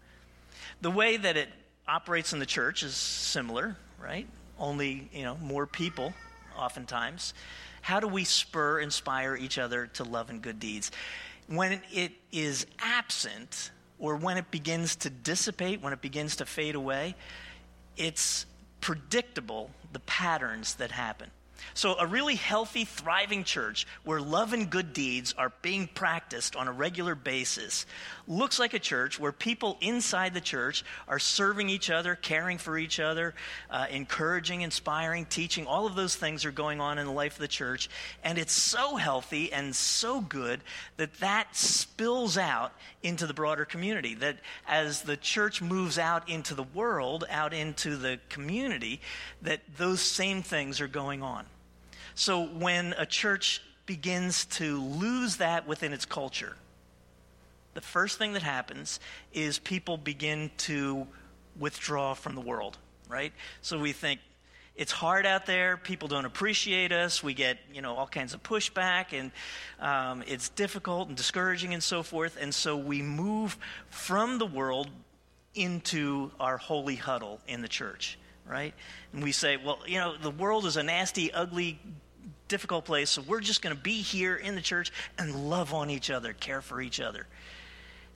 The 0.81 0.91
way 0.91 1.19
that 1.19 1.37
it 1.37 1.51
operates 1.87 2.33
in 2.33 2.39
the 2.39 2.47
church 2.47 2.83
is 2.83 2.97
similar, 2.97 3.77
right? 4.03 4.27
Only, 4.59 5.11
you 5.13 5.25
know, 5.25 5.37
more 5.37 5.67
people 5.67 6.15
oftentimes. 6.57 7.35
How 7.83 8.01
do 8.01 8.09
we 8.09 8.25
spur, 8.25 8.81
inspire 8.81 9.37
each 9.37 9.59
other 9.59 9.87
to 9.95 10.05
love 10.05 10.31
and 10.31 10.41
good 10.41 10.59
deeds? 10.59 10.91
When 11.51 11.83
it 11.93 12.13
is 12.31 12.65
absent, 12.79 13.73
or 13.99 14.15
when 14.15 14.37
it 14.37 14.51
begins 14.53 14.95
to 14.97 15.11
dissipate, 15.11 15.83
when 15.83 15.93
it 15.93 16.01
begins 16.01 16.37
to 16.37 16.47
fade 16.47 16.77
away, 16.77 17.17
it's 17.97 18.47
predictable 18.81 19.71
the 19.93 19.99
patterns 20.01 20.75
that 20.77 20.93
happen. 20.93 21.29
So, 21.75 21.97
a 21.99 22.07
really 22.07 22.35
healthy, 22.35 22.85
thriving 22.85 23.45
church 23.45 23.87
where 24.05 24.21
love 24.21 24.53
and 24.53 24.71
good 24.71 24.93
deeds 24.93 25.35
are 25.37 25.53
being 25.63 25.87
practiced 25.87 26.57
on 26.57 26.69
a 26.69 26.73
regular 26.73 27.15
basis 27.15 27.87
looks 28.27 28.59
like 28.59 28.75
a 28.75 28.79
church 28.79 29.19
where 29.19 29.33
people 29.33 29.77
inside 29.81 30.35
the 30.35 30.41
church 30.41 30.85
are 31.09 31.19
serving 31.19 31.69
each 31.69 31.91
other, 31.91 32.15
caring 32.15 32.59
for 32.59 32.79
each 32.79 33.01
other, 33.01 33.35
uh, 33.71 33.87
encouraging, 33.91 34.63
inspiring, 34.63 35.27
teaching. 35.27 35.67
All 35.67 35.87
of 35.87 35.97
those 35.97 36.15
things 36.15 36.45
are 36.45 36.53
going 36.53 36.81
on 36.81 36.99
in 36.99 37.07
the 37.07 37.13
life 37.13 37.35
of 37.35 37.41
the 37.41 37.49
church. 37.49 37.89
And 38.23 38.39
it's 38.39 38.53
so 38.53 38.97
healthy 38.97 39.53
and 39.53 39.75
so 39.75 40.21
good 40.21 40.61
that 40.97 41.15
that 41.15 41.57
spills 41.57 42.39
out 42.39 42.73
into 43.03 43.27
the 43.27 43.35
broader 43.35 43.65
community. 43.65 44.15
That 44.15 44.39
as 44.67 45.03
the 45.03 45.17
church 45.17 45.61
moves 45.61 45.99
out 45.99 46.29
into 46.29 46.55
the 46.55 46.63
world, 46.63 47.25
out 47.29 47.53
into 47.53 47.97
the 47.97 48.21
community, 48.29 49.01
that 49.43 49.61
those 49.77 50.01
same 50.01 50.43
things 50.43 50.81
are 50.81 50.89
going 50.89 51.23
on. 51.23 51.47
So 52.21 52.45
when 52.45 52.93
a 52.99 53.07
church 53.07 53.63
begins 53.87 54.45
to 54.45 54.79
lose 54.79 55.37
that 55.37 55.67
within 55.67 55.95
its 55.95 56.05
culture, 56.05 56.55
the 57.73 57.81
first 57.81 58.19
thing 58.19 58.35
that 58.35 58.43
happens 58.43 59.01
is 59.33 59.59
people 59.59 59.97
begin 59.97 60.51
to 60.59 61.07
withdraw 61.59 62.13
from 62.13 62.35
the 62.35 62.43
world, 62.43 62.77
right? 63.09 63.33
So 63.63 63.79
we 63.79 63.93
think 63.93 64.21
it's 64.77 64.93
hard 64.93 65.25
out 65.25 65.47
there. 65.47 65.79
People 65.79 66.09
don't 66.09 66.27
appreciate 66.27 66.93
us. 66.93 67.23
We 67.23 67.33
get, 67.33 67.57
you 67.73 67.81
know, 67.81 67.95
all 67.95 68.07
kinds 68.07 68.35
of 68.35 68.43
pushback, 68.43 69.19
and 69.19 69.33
um, 69.81 70.23
it's 70.27 70.51
difficult 70.51 71.09
and 71.09 71.17
discouraging 71.17 71.73
and 71.73 71.83
so 71.83 72.03
forth. 72.03 72.37
And 72.39 72.55
so 72.55 72.77
we 72.77 73.01
move 73.01 73.57
from 73.89 74.37
the 74.37 74.45
world 74.45 74.91
into 75.55 76.33
our 76.39 76.59
holy 76.59 76.97
huddle 76.97 77.41
in 77.49 77.63
the 77.63 77.69
church, 77.69 78.19
right? 78.47 78.75
And 79.15 79.23
we 79.23 79.33
say, 79.33 79.57
well, 79.57 79.79
you 79.87 79.97
know, 79.97 80.19
the 80.19 80.31
world 80.31 80.67
is 80.67 80.77
a 80.77 80.83
nasty, 80.83 81.33
ugly, 81.33 81.81
difficult 82.51 82.85
place, 82.85 83.09
so 83.09 83.23
we're 83.23 83.41
just 83.41 83.63
going 83.63 83.75
to 83.75 83.81
be 83.81 84.03
here 84.03 84.35
in 84.35 84.57
the 84.57 84.61
church 84.61 84.93
and 85.17 85.49
love 85.49 85.73
on 85.73 85.89
each 85.89 86.11
other, 86.11 86.35
care 86.35 86.61
for 86.61 86.83
each 86.83 87.01
other. 87.01 87.27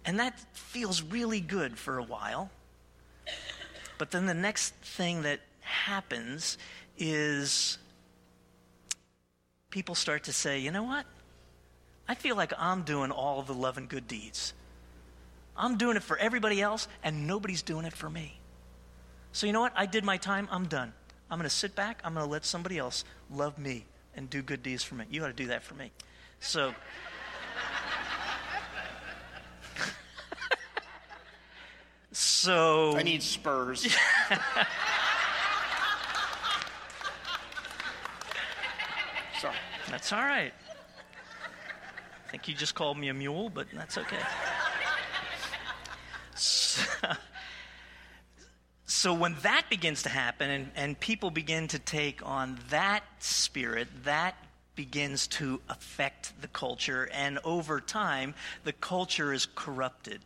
And 0.05 0.19
that 0.19 0.39
feels 0.53 1.01
really 1.01 1.41
good 1.41 1.79
for 1.79 1.99
a 1.99 2.03
while. 2.03 2.51
But 3.97 4.11
then 4.11 4.27
the 4.27 4.35
next 4.35 4.75
thing 4.75 5.23
that 5.23 5.41
happens 5.61 6.59
is 6.99 7.79
people 9.71 9.95
start 9.95 10.25
to 10.25 10.33
say, 10.33 10.59
you 10.59 10.73
know 10.73 10.83
what? 10.83 11.07
I 12.07 12.15
feel 12.15 12.37
like 12.37 12.53
I'm 12.59 12.83
doing 12.83 13.11
all 13.11 13.43
the 13.43 13.55
love 13.55 13.79
and 13.79 13.89
good 13.89 14.07
deeds. 14.07 14.53
I'm 15.57 15.79
doing 15.79 15.97
it 15.97 16.03
for 16.03 16.19
everybody 16.19 16.61
else, 16.61 16.89
and 17.05 17.27
nobody's 17.27 17.63
doing 17.63 17.87
it 17.87 17.93
for 17.93 18.11
me. 18.11 18.41
So, 19.33 19.47
you 19.47 19.53
know 19.53 19.61
what? 19.61 19.73
I 19.77 19.87
did 19.87 20.05
my 20.05 20.17
time. 20.17 20.49
I'm 20.51 20.67
done. 20.67 20.93
I'm 21.31 21.39
going 21.39 21.49
to 21.49 21.55
sit 21.55 21.75
back. 21.77 22.01
I'm 22.05 22.15
going 22.15 22.27
to 22.27 22.31
let 22.31 22.45
somebody 22.45 22.79
else 22.79 23.05
love 23.31 23.59
me 23.59 23.87
and 24.17 24.31
do 24.31 24.43
good 24.43 24.63
deeds 24.63 24.85
for 24.85 24.95
me. 24.95 25.05
You 25.11 25.25
ought 25.25 25.29
to 25.29 25.33
do 25.33 25.47
that 25.49 25.63
for 25.63 25.75
me. 25.75 25.91
So, 26.41 26.75
so 32.13 32.97
I 32.97 33.03
need 33.03 33.23
spurs. 33.23 33.83
Sorry. 39.41 39.55
That's 39.91 40.13
all 40.13 40.21
right. 40.21 40.53
I 42.27 42.31
think 42.31 42.49
you 42.49 42.55
just 42.55 42.75
called 42.75 42.99
me 42.99 43.09
a 43.09 43.15
mule, 43.15 43.51
but 43.51 43.67
that's 43.73 43.99
okay. 43.99 44.19
So, 46.37 46.83
so 49.05 49.13
when 49.13 49.37
that 49.43 49.67
begins 49.69 50.05
to 50.05 50.09
happen 50.09 50.49
and, 50.49 50.71
and 50.75 50.99
people 50.99 51.31
begin 51.31 51.69
to 51.69 51.79
take 51.79 52.27
on 52.27 52.59
that 52.71 53.03
spirit, 53.19 53.87
that 54.05 54.35
begins 54.77 55.27
to 55.27 55.61
affect 55.69 56.33
the 56.41 56.49
culture. 56.49 57.11
And 57.13 57.39
over 57.45 57.83
time, 57.83 58.35
the 58.65 58.73
culture 58.73 59.35
is 59.35 59.45
corrupted. 59.45 60.21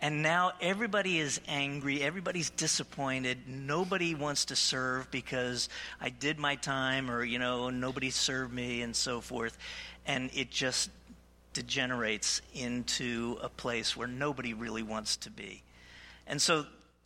And 0.00 0.22
now 0.22 0.52
everybody 0.58 1.18
is 1.18 1.38
angry, 1.46 2.02
everybody's 2.02 2.48
disappointed, 2.48 3.40
nobody 3.46 4.14
wants 4.14 4.46
to 4.46 4.56
serve 4.56 5.10
because 5.10 5.68
I 6.00 6.08
did 6.08 6.38
my 6.38 6.54
time 6.54 7.10
or, 7.10 7.22
you 7.22 7.38
know, 7.38 7.68
nobody 7.68 8.08
served 8.08 8.54
me 8.54 8.80
and 8.80 8.96
so 8.96 9.20
forth. 9.20 9.58
And 10.06 10.30
it 10.32 10.50
just 10.50 10.88
degenerates 11.52 12.40
into 12.54 13.36
a 13.42 13.50
place 13.50 13.94
where 13.94 14.08
nobody 14.08 14.54
really 14.54 14.82
wants 14.82 15.18
to 15.18 15.30
be. 15.30 15.62
And 16.26 16.40
so 16.40 16.64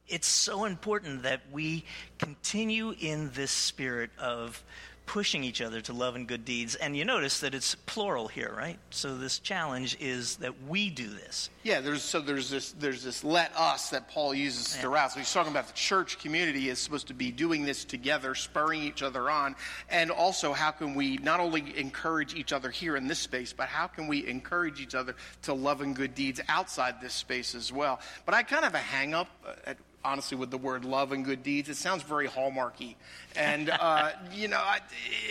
it's 0.09 0.27
so 0.29 0.65
important 0.65 1.23
that 1.25 1.41
we 1.53 1.85
continue 2.19 2.95
in 3.01 3.31
this 3.35 3.51
spirit 3.51 4.11
of 4.19 4.63
pushing 5.07 5.45
each 5.45 5.63
other 5.63 5.81
to 5.81 5.93
love 5.93 6.17
and 6.17 6.27
good 6.27 6.45
deeds. 6.45 6.75
And 6.75 6.97
you 6.97 7.05
notice 7.05 7.39
that 7.39 7.55
it's 7.55 7.77
plural 7.77 8.27
here, 8.27 8.53
right? 8.57 8.77
So 8.91 9.17
this 9.17 9.39
challenge 9.39 9.97
is 10.01 10.35
that 10.39 10.65
we 10.67 10.91
do 10.91 11.07
this. 11.07 11.49
Yeah, 11.63 11.81
there's 11.81 12.03
so 12.03 12.21
there's 12.21 12.51
this 12.51 12.73
there's 12.73 13.05
this 13.05 13.23
let 13.23 13.55
us 13.57 13.91
that 13.91 14.09
Paul 14.09 14.35
uses 14.35 14.75
Yeah. 14.75 14.83
throughout. 14.83 15.13
So 15.13 15.21
he's 15.21 15.33
talking 15.33 15.53
about 15.53 15.69
the 15.69 15.75
church 15.75 16.19
community 16.19 16.69
is 16.71 16.81
supposed 16.81 17.07
to 17.07 17.15
be 17.15 17.31
doing 17.31 17.65
this 17.65 17.85
together, 17.85 18.35
spurring 18.35 18.83
each 18.83 19.03
other 19.03 19.31
on, 19.31 19.55
and 19.89 20.11
also 20.11 20.53
how 20.53 20.73
can 20.73 20.95
we 20.97 21.19
not 21.19 21.39
only 21.39 21.79
encourage 21.79 22.35
each 22.35 22.53
other 22.53 22.71
here 22.71 22.97
in 22.97 23.07
this 23.07 23.21
space, 23.21 23.53
but 23.53 23.69
how 23.69 23.87
can 23.87 24.09
we 24.09 24.27
encourage 24.27 24.81
each 24.81 24.97
other 24.97 25.15
to 25.43 25.55
love 25.55 25.83
and 25.83 25.95
good 25.95 26.17
deeds 26.17 26.41
outside 26.49 27.01
this 27.01 27.15
space 27.15 27.55
as 27.55 27.73
well? 27.73 28.01
But 28.25 28.35
I 28.35 28.43
kind 28.43 28.65
of 28.65 28.73
have 28.73 28.75
a 28.75 28.79
hang 28.85 29.15
up 29.15 29.29
uh, 29.47 29.53
at 29.67 29.77
honestly 30.07 30.39
with 30.39 30.51
the 30.51 30.59
word 30.59 30.85
love 30.85 31.13
and 31.13 31.25
good 31.25 31.43
deeds. 31.43 31.69
It 31.69 31.77
sounds 31.77 32.03
very 32.03 32.29
hallmarky, 32.29 32.95
and 33.35 33.71
uh, 33.71 34.11
you 34.33 34.49
know, 34.49 34.59
I, 34.59 34.81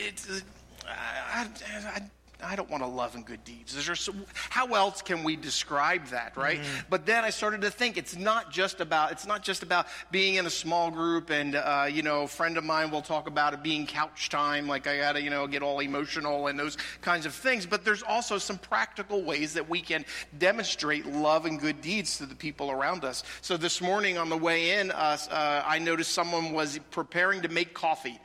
it's 0.06 0.44
I, 0.88 1.48
I, 1.64 2.02
I 2.44 2.56
don't 2.56 2.70
want 2.70 2.84
to 2.84 2.88
love 2.88 3.16
and 3.16 3.26
good 3.26 3.44
deeds. 3.44 3.74
There's 3.74 3.86
just, 3.86 4.10
how 4.34 4.74
else 4.74 5.02
can 5.02 5.24
we 5.24 5.36
describe 5.36 6.08
that, 6.08 6.36
right? 6.36 6.60
But 6.90 7.06
then 7.06 7.24
I 7.24 7.30
started 7.30 7.62
to 7.62 7.72
think 7.72 7.98
it's 7.98 8.16
not 8.16 8.52
just 8.52 8.82
about 8.82 9.12
it's 9.12 9.26
not 9.26 9.44
just 9.44 9.64
about 9.64 9.88
being 10.12 10.36
in 10.36 10.46
a 10.46 10.50
small 10.50 10.92
group 10.92 11.30
and 11.30 11.56
uh, 11.56 11.88
you 11.90 12.04
know, 12.04 12.24
a 12.24 12.28
friend 12.28 12.58
of 12.58 12.64
mine 12.64 12.92
will 12.92 13.02
talk 13.02 13.28
about 13.28 13.54
it 13.54 13.64
being 13.64 13.86
couch 13.86 14.30
time, 14.30 14.68
like 14.68 14.88
I 14.88 14.98
gotta 14.98 15.22
you 15.22 15.30
know 15.30 15.48
get 15.48 15.64
all 15.64 15.80
emotional 15.80 16.48
and 16.48 16.60
those 16.60 16.78
kinds 17.02 17.26
of 17.26 17.34
things. 17.34 17.66
But 17.66 17.86
there's 17.86 18.04
also 18.04 18.38
some 18.38 18.58
practical 18.58 19.24
ways 19.24 19.54
that 19.54 19.70
we 19.70 19.82
can 19.82 20.06
demonstrate 20.38 21.06
love 21.06 21.46
and 21.46 21.60
good 21.60 21.82
deeds 21.82 22.18
to 22.18 22.26
the 22.26 22.36
people 22.36 22.70
around 22.72 23.04
us. 23.06 23.24
So 23.42 23.58
this 23.58 23.82
morning 23.82 24.18
on 24.18 24.30
the 24.30 24.38
way 24.38 24.80
in, 24.80 24.92
uh, 24.92 25.18
uh, 25.32 25.64
I 25.66 25.80
noticed 25.80 26.12
someone 26.12 26.52
was 26.52 26.80
preparing 26.92 27.42
to 27.42 27.50
make 27.50 27.74
coffee. 27.74 28.20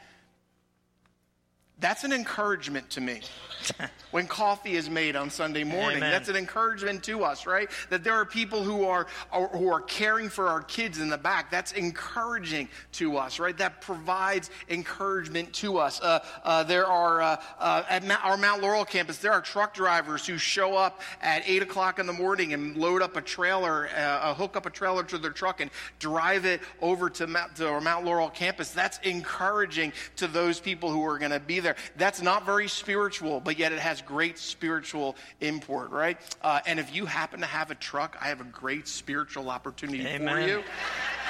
That's 1.81 2.05
an 2.05 2.13
encouragement 2.13 2.91
to 2.91 3.01
me. 3.01 3.21
when 4.11 4.27
coffee 4.27 4.75
is 4.75 4.91
made 4.91 5.17
on 5.17 5.31
Sunday 5.31 5.65
morning, 5.65 5.99
Amen. 5.99 6.11
that's 6.11 6.29
an 6.29 6.37
encouragement 6.37 7.03
to 7.05 7.25
us, 7.25 7.47
right? 7.47 7.71
That 7.91 8.05
there 8.05 8.15
are 8.15 8.25
people 8.25 8.63
who 8.63 8.85
are, 8.85 9.07
are 9.33 9.49
who 9.49 9.69
are 9.69 9.81
caring 9.81 10.29
for 10.29 10.49
our 10.49 10.63
kids 10.63 10.99
in 10.99 11.09
the 11.09 11.19
back. 11.19 11.51
That's 11.51 11.73
encouraging 11.73 12.69
to 12.93 13.17
us, 13.17 13.39
right? 13.39 13.57
That 13.57 13.81
provides 13.81 14.51
encouragement 14.69 15.53
to 15.55 15.79
us. 15.79 16.01
Uh, 16.01 16.21
uh, 16.45 16.65
there 16.65 16.87
are 16.87 17.23
uh, 17.23 17.43
uh, 17.59 17.83
at 17.89 18.05
Ma- 18.05 18.19
our 18.23 18.37
Mount 18.37 18.63
Laurel 18.63 18.85
campus, 18.85 19.19
there 19.19 19.33
are 19.33 19.41
truck 19.41 19.75
drivers 19.75 20.27
who 20.27 20.39
show 20.39 20.77
up 20.77 21.01
at 21.23 21.43
eight 21.47 21.63
o'clock 21.63 21.99
in 21.99 22.07
the 22.07 22.13
morning 22.13 22.53
and 22.53 22.77
load 22.77 23.03
up 23.03 23.17
a 23.17 23.23
trailer, 23.23 23.89
uh, 23.97 24.35
hook 24.35 24.57
up 24.57 24.67
a 24.67 24.71
trailer 24.71 25.05
to 25.05 25.19
their 25.19 25.31
truck, 25.31 25.61
and 25.61 25.71
drive 25.99 26.45
it 26.45 26.61
over 26.81 27.11
to, 27.11 27.27
Mount, 27.27 27.57
to 27.57 27.69
our 27.69 27.81
Mount 27.81 28.05
Laurel 28.05 28.31
campus. 28.31 28.71
That's 28.71 28.99
encouraging 28.99 29.93
to 30.17 30.27
those 30.27 30.61
people 30.61 30.91
who 30.91 31.05
are 31.05 31.19
going 31.19 31.31
to 31.31 31.41
be 31.41 31.61
there. 31.61 31.70
That's 31.97 32.23
not 32.23 32.47
very 32.47 32.69
spiritual, 32.69 33.41
but 33.41 33.59
yet 33.59 33.73
it 33.73 33.79
has 33.79 34.03
great 34.03 34.39
spiritual 34.39 35.17
import, 35.41 35.91
right? 35.91 36.19
Uh, 36.43 36.61
and 36.67 36.79
if 36.79 36.95
you 36.95 37.07
happen 37.07 37.41
to 37.41 37.47
have 37.47 37.71
a 37.71 37.75
truck, 37.75 38.17
I 38.21 38.29
have 38.29 38.41
a 38.41 38.45
great 38.45 38.89
spiritual 38.89 39.51
opportunity 39.51 40.05
for 40.05 40.41
you. 40.41 40.63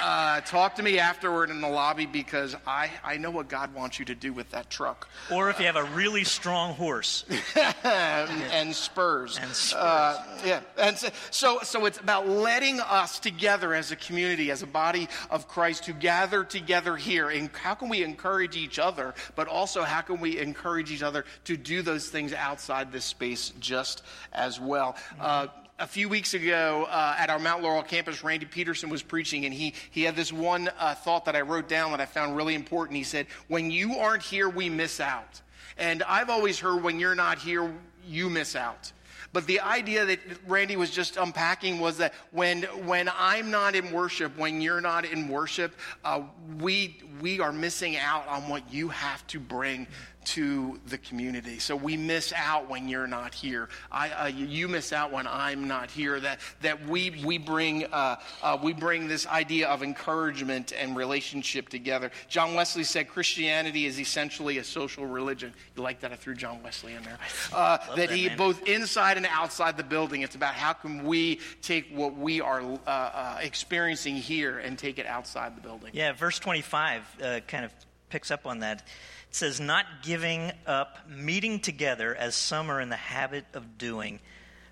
Uh, 0.01 0.41
talk 0.41 0.75
to 0.75 0.83
me 0.83 0.97
afterward 0.97 1.51
in 1.51 1.61
the 1.61 1.67
lobby 1.67 2.07
because 2.07 2.55
I, 2.65 2.89
I 3.03 3.17
know 3.17 3.29
what 3.29 3.47
God 3.47 3.73
wants 3.75 3.99
you 3.99 4.05
to 4.05 4.15
do 4.15 4.33
with 4.33 4.49
that 4.49 4.69
truck. 4.69 5.07
Or 5.31 5.49
if 5.51 5.59
you 5.59 5.67
have 5.67 5.75
a 5.75 5.83
really 5.95 6.23
strong 6.23 6.73
horse. 6.73 7.23
and, 7.55 7.73
and 8.51 8.75
spurs. 8.75 9.37
And 9.37 9.51
spurs. 9.51 9.79
Uh, 9.79 10.41
yeah. 10.43 10.61
And 10.77 10.97
so, 10.97 11.09
so, 11.29 11.59
so 11.61 11.85
it's 11.85 11.99
about 11.99 12.27
letting 12.27 12.79
us 12.79 13.19
together 13.19 13.75
as 13.75 13.91
a 13.91 13.95
community, 13.95 14.49
as 14.49 14.63
a 14.63 14.67
body 14.67 15.07
of 15.29 15.47
Christ, 15.47 15.83
to 15.83 15.93
gather 15.93 16.43
together 16.43 16.95
here. 16.95 17.29
And 17.29 17.49
how 17.51 17.75
can 17.75 17.89
we 17.89 18.03
encourage 18.03 18.55
each 18.55 18.79
other, 18.79 19.13
but 19.35 19.47
also 19.47 19.83
how 19.83 20.01
can 20.01 20.19
we 20.19 20.30
encourage 20.39 20.91
each 20.91 21.03
other 21.03 21.25
to 21.45 21.57
do 21.57 21.81
those 21.81 22.09
things 22.09 22.33
outside 22.33 22.91
this 22.91 23.05
space 23.05 23.53
just 23.59 24.03
as 24.33 24.59
well? 24.59 24.95
Uh, 25.19 25.47
a 25.81 25.87
few 25.87 26.07
weeks 26.07 26.35
ago 26.35 26.87
uh, 26.89 27.15
at 27.17 27.29
our 27.31 27.39
Mount 27.39 27.63
Laurel 27.63 27.81
campus, 27.81 28.23
Randy 28.23 28.45
Peterson 28.45 28.89
was 28.89 29.01
preaching, 29.01 29.45
and 29.45 29.53
he, 29.53 29.73
he 29.89 30.03
had 30.03 30.15
this 30.15 30.31
one 30.31 30.69
uh, 30.77 30.93
thought 30.93 31.25
that 31.25 31.35
I 31.35 31.41
wrote 31.41 31.67
down 31.67 31.91
that 31.91 31.99
I 31.99 32.05
found 32.05 32.35
really 32.35 32.53
important. 32.53 32.97
He 32.97 33.03
said, 33.03 33.25
When 33.47 33.71
you 33.71 33.97
aren't 33.97 34.21
here, 34.21 34.47
we 34.47 34.69
miss 34.69 34.99
out. 34.99 35.41
And 35.77 36.03
I've 36.03 36.29
always 36.29 36.59
heard 36.59 36.83
when 36.83 36.99
you're 36.99 37.15
not 37.15 37.39
here, 37.39 37.73
you 38.05 38.29
miss 38.29 38.55
out. 38.55 38.91
But 39.33 39.47
the 39.47 39.61
idea 39.61 40.05
that 40.05 40.19
Randy 40.45 40.75
was 40.75 40.91
just 40.91 41.15
unpacking 41.15 41.79
was 41.79 41.97
that 41.97 42.13
when, 42.31 42.63
when 42.85 43.09
I'm 43.17 43.49
not 43.49 43.75
in 43.75 43.91
worship, 43.91 44.37
when 44.37 44.59
you're 44.59 44.81
not 44.81 45.05
in 45.05 45.29
worship, 45.29 45.73
uh, 46.03 46.23
we, 46.59 47.01
we 47.21 47.39
are 47.39 47.53
missing 47.53 47.95
out 47.95 48.27
on 48.27 48.49
what 48.49 48.71
you 48.73 48.89
have 48.89 49.25
to 49.27 49.39
bring 49.39 49.87
to 50.23 50.79
the 50.87 50.97
community. 50.97 51.59
So 51.59 51.75
we 51.75 51.97
miss 51.97 52.31
out 52.35 52.69
when 52.69 52.87
you're 52.87 53.07
not 53.07 53.33
here. 53.33 53.69
I, 53.91 54.09
uh, 54.09 54.25
you, 54.27 54.67
miss 54.67 54.93
out 54.93 55.11
when 55.11 55.27
I'm 55.27 55.67
not 55.67 55.89
here. 55.89 56.19
That, 56.19 56.39
that 56.61 56.87
we, 56.87 57.21
we, 57.25 57.37
bring, 57.37 57.85
uh, 57.85 58.17
uh, 58.43 58.57
we 58.61 58.73
bring 58.73 59.07
this 59.07 59.25
idea 59.27 59.67
of 59.67 59.83
encouragement 59.83 60.73
and 60.77 60.95
relationship 60.95 61.69
together. 61.69 62.11
John 62.29 62.53
Wesley 62.53 62.83
said 62.83 63.07
Christianity 63.07 63.85
is 63.85 63.99
essentially 63.99 64.59
a 64.59 64.63
social 64.63 65.05
religion. 65.05 65.53
You 65.75 65.83
like 65.83 65.99
that? 66.01 66.11
I 66.11 66.15
threw 66.15 66.35
John 66.35 66.61
Wesley 66.63 66.93
in 66.93 67.03
there. 67.03 67.17
Uh, 67.51 67.77
that 67.95 68.09
that, 68.09 68.11
he, 68.11 68.29
both 68.29 68.67
inside 68.67 69.17
and 69.17 69.25
outside 69.25 69.77
the 69.77 69.83
building, 69.83 70.21
it's 70.21 70.35
about 70.35 70.53
how 70.53 70.73
can 70.73 71.03
we 71.05 71.39
take 71.61 71.89
what 71.91 72.15
we 72.15 72.41
are 72.41 72.61
uh, 72.61 72.89
uh, 72.89 73.37
experiencing 73.41 74.15
here 74.15 74.59
and 74.59 74.77
take 74.77 74.99
it 74.99 75.05
outside 75.05 75.55
the 75.55 75.61
building. 75.61 75.91
Yeah, 75.93 76.13
verse 76.13 76.39
25 76.39 77.17
uh, 77.21 77.39
kind 77.47 77.65
of 77.65 77.73
picks 78.11 78.29
up 78.29 78.45
on 78.45 78.59
that. 78.59 78.83
It 79.29 79.35
says, 79.35 79.59
Not 79.59 79.85
giving 80.03 80.51
up 80.67 80.99
meeting 81.09 81.59
together 81.59 82.13
as 82.13 82.35
some 82.35 82.69
are 82.69 82.79
in 82.79 82.89
the 82.89 82.95
habit 82.95 83.45
of 83.53 83.77
doing, 83.77 84.19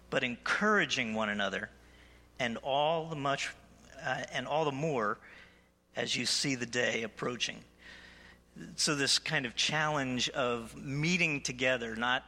but 0.09 0.23
encouraging 0.23 1.13
one 1.13 1.29
another, 1.29 1.69
and 2.37 2.57
all 2.57 3.07
the 3.07 3.15
much, 3.15 3.51
uh, 4.05 4.23
and 4.31 4.47
all 4.47 4.65
the 4.65 4.71
more 4.71 5.17
as 5.95 6.15
you 6.15 6.25
see 6.25 6.55
the 6.55 6.65
day 6.65 7.03
approaching. 7.03 7.57
So, 8.75 8.95
this 8.95 9.19
kind 9.19 9.45
of 9.45 9.55
challenge 9.55 10.29
of 10.29 10.75
meeting 10.75 11.41
together, 11.41 11.95
not 11.95 12.23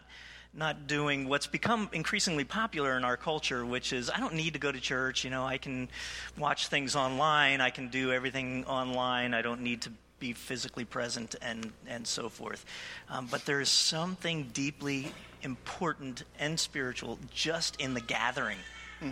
not 0.54 0.86
doing 0.86 1.30
what's 1.30 1.48
become 1.48 1.90
increasingly 1.94 2.44
popular 2.44 2.98
in 2.98 3.06
our 3.06 3.16
culture, 3.16 3.66
which 3.66 3.94
is 3.94 4.10
I 4.10 4.20
don't 4.20 4.34
need 4.34 4.54
to 4.54 4.60
go 4.60 4.72
to 4.72 4.80
church. 4.80 5.24
You 5.24 5.30
know, 5.30 5.46
I 5.46 5.58
can 5.58 5.90
watch 6.38 6.68
things 6.68 6.96
online. 6.96 7.62
I 7.62 7.70
can 7.70 7.88
do 7.90 8.12
everything 8.12 8.66
online. 8.66 9.34
I 9.34 9.42
don't 9.42 9.62
need 9.62 9.84
to 9.84 9.92
be 10.22 10.32
physically 10.32 10.86
present 10.86 11.36
and, 11.42 11.74
and 11.88 12.08
so 12.08 12.30
forth. 12.30 12.66
Um, 13.10 13.28
but 13.30 13.46
there 13.46 13.60
is 13.60 13.68
something 13.68 14.50
deeply 14.54 15.12
important 15.42 16.24
and 16.40 16.58
spiritual 16.58 17.20
just 17.34 17.76
in 17.82 17.94
the 17.94 18.00
gathering 18.00 18.60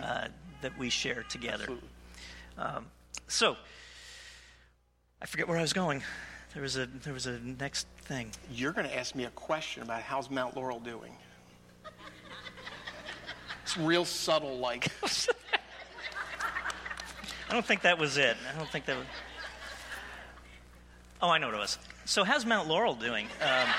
uh, 0.02 0.28
that 0.62 0.78
we 0.78 0.88
share 0.88 1.24
together. 1.28 1.66
Um, 2.56 2.86
so, 3.28 3.56
I 5.20 5.26
forget 5.26 5.46
where 5.48 5.58
I 5.58 5.62
was 5.62 5.74
going. 5.74 6.02
There 6.54 6.62
was 6.62 6.76
a 6.76 6.86
there 6.86 7.12
was 7.12 7.26
a 7.26 7.38
next 7.40 7.86
thing. 8.02 8.30
You're 8.52 8.72
going 8.72 8.88
to 8.88 8.96
ask 8.96 9.14
me 9.14 9.24
a 9.24 9.30
question 9.30 9.82
about 9.82 10.02
how's 10.02 10.30
Mount 10.30 10.56
Laurel 10.56 10.80
doing. 10.80 11.12
It's 13.62 13.76
real 13.76 14.04
subtle, 14.04 14.58
like. 14.58 14.88
I 17.48 17.52
don't 17.52 17.64
think 17.64 17.82
that 17.82 17.98
was 17.98 18.16
it. 18.16 18.36
I 18.52 18.56
don't 18.56 18.68
think 18.70 18.86
that 18.86 18.96
was. 18.96 19.06
Oh, 21.22 21.28
I 21.28 21.38
know 21.38 21.46
what 21.46 21.54
it 21.54 21.58
was. 21.58 21.78
So, 22.04 22.24
how's 22.24 22.46
Mount 22.46 22.68
Laurel 22.68 22.94
doing? 22.94 23.26
Um... 23.42 23.68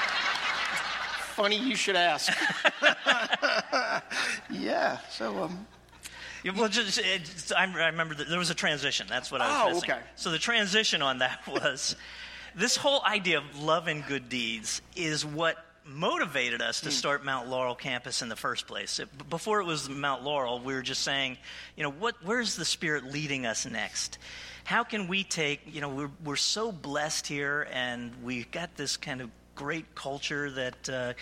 Funny 1.32 1.58
you 1.58 1.76
should 1.76 1.96
ask. 1.96 2.32
yeah. 4.52 4.98
So, 5.10 5.44
um. 5.44 5.66
Yeah, 6.44 6.54
well, 6.58 6.70
just, 6.70 7.00
just, 7.00 7.54
I 7.54 7.66
remember 7.66 8.16
there 8.16 8.40
was 8.40 8.50
a 8.50 8.56
transition. 8.56 9.06
That's 9.08 9.32
what 9.32 9.42
I 9.42 9.48
was 9.48 9.58
oh, 9.62 9.76
missing. 9.76 9.92
okay. 9.92 10.02
So 10.16 10.32
the 10.32 10.40
transition 10.40 11.02
on 11.02 11.20
that 11.20 11.40
was 11.48 11.96
this 12.56 12.76
whole 12.76 13.04
idea 13.06 13.38
of 13.38 13.60
love 13.60 13.88
and 13.88 14.06
good 14.06 14.28
deeds 14.28 14.82
is 14.96 15.26
what 15.26 15.64
motivated 15.86 16.62
us 16.62 16.82
to 16.82 16.90
hmm. 16.90 16.94
start 16.94 17.26
Mount 17.26 17.48
Laurel 17.48 17.76
campus 17.76 18.22
in 18.22 18.30
the 18.30 18.36
first 18.36 18.68
place. 18.68 19.00
It, 19.00 19.30
before 19.30 19.62
it 19.62 19.66
was 19.66 19.90
Mount 19.90 20.24
Laurel, 20.24 20.60
we 20.60 20.74
were 20.74 20.82
just 20.82 21.04
saying, 21.04 21.38
you 21.76 21.84
know, 21.84 21.92
what, 21.92 22.16
where's 22.24 22.56
the 22.56 22.66
Spirit 22.66 23.06
leading 23.06 23.46
us 23.46 23.66
next? 23.66 24.18
How 24.64 24.84
can 24.84 25.08
we 25.08 25.24
take, 25.24 25.62
you 25.66 25.82
know, 25.82 25.90
we're, 25.90 26.12
we're 26.24 26.36
so 26.36 26.72
blessed 26.72 27.28
here 27.28 27.68
and 27.72 28.12
we've 28.24 28.50
got 28.52 28.76
this 28.76 28.98
kind 28.98 29.22
of 29.22 29.30
great 29.56 29.96
culture 29.96 30.50
that, 30.52 30.90
uh, 30.90 31.14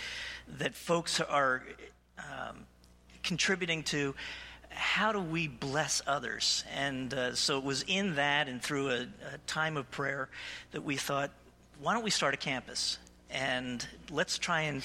that 0.57 0.75
folks 0.75 1.19
are 1.19 1.63
um, 2.17 2.65
contributing 3.23 3.83
to. 3.83 4.15
How 4.69 5.11
do 5.11 5.19
we 5.19 5.47
bless 5.47 6.01
others? 6.05 6.63
And 6.73 7.13
uh, 7.13 7.35
so 7.35 7.57
it 7.57 7.63
was 7.63 7.83
in 7.87 8.15
that 8.15 8.47
and 8.47 8.61
through 8.61 8.89
a, 8.89 9.01
a 9.33 9.37
time 9.47 9.77
of 9.77 9.89
prayer 9.91 10.29
that 10.71 10.83
we 10.83 10.95
thought, 10.95 11.31
why 11.81 11.93
don't 11.93 12.03
we 12.03 12.11
start 12.11 12.33
a 12.33 12.37
campus? 12.37 12.99
and 13.29 13.85
let's 14.09 14.37
try 14.37 14.61
and 14.61 14.83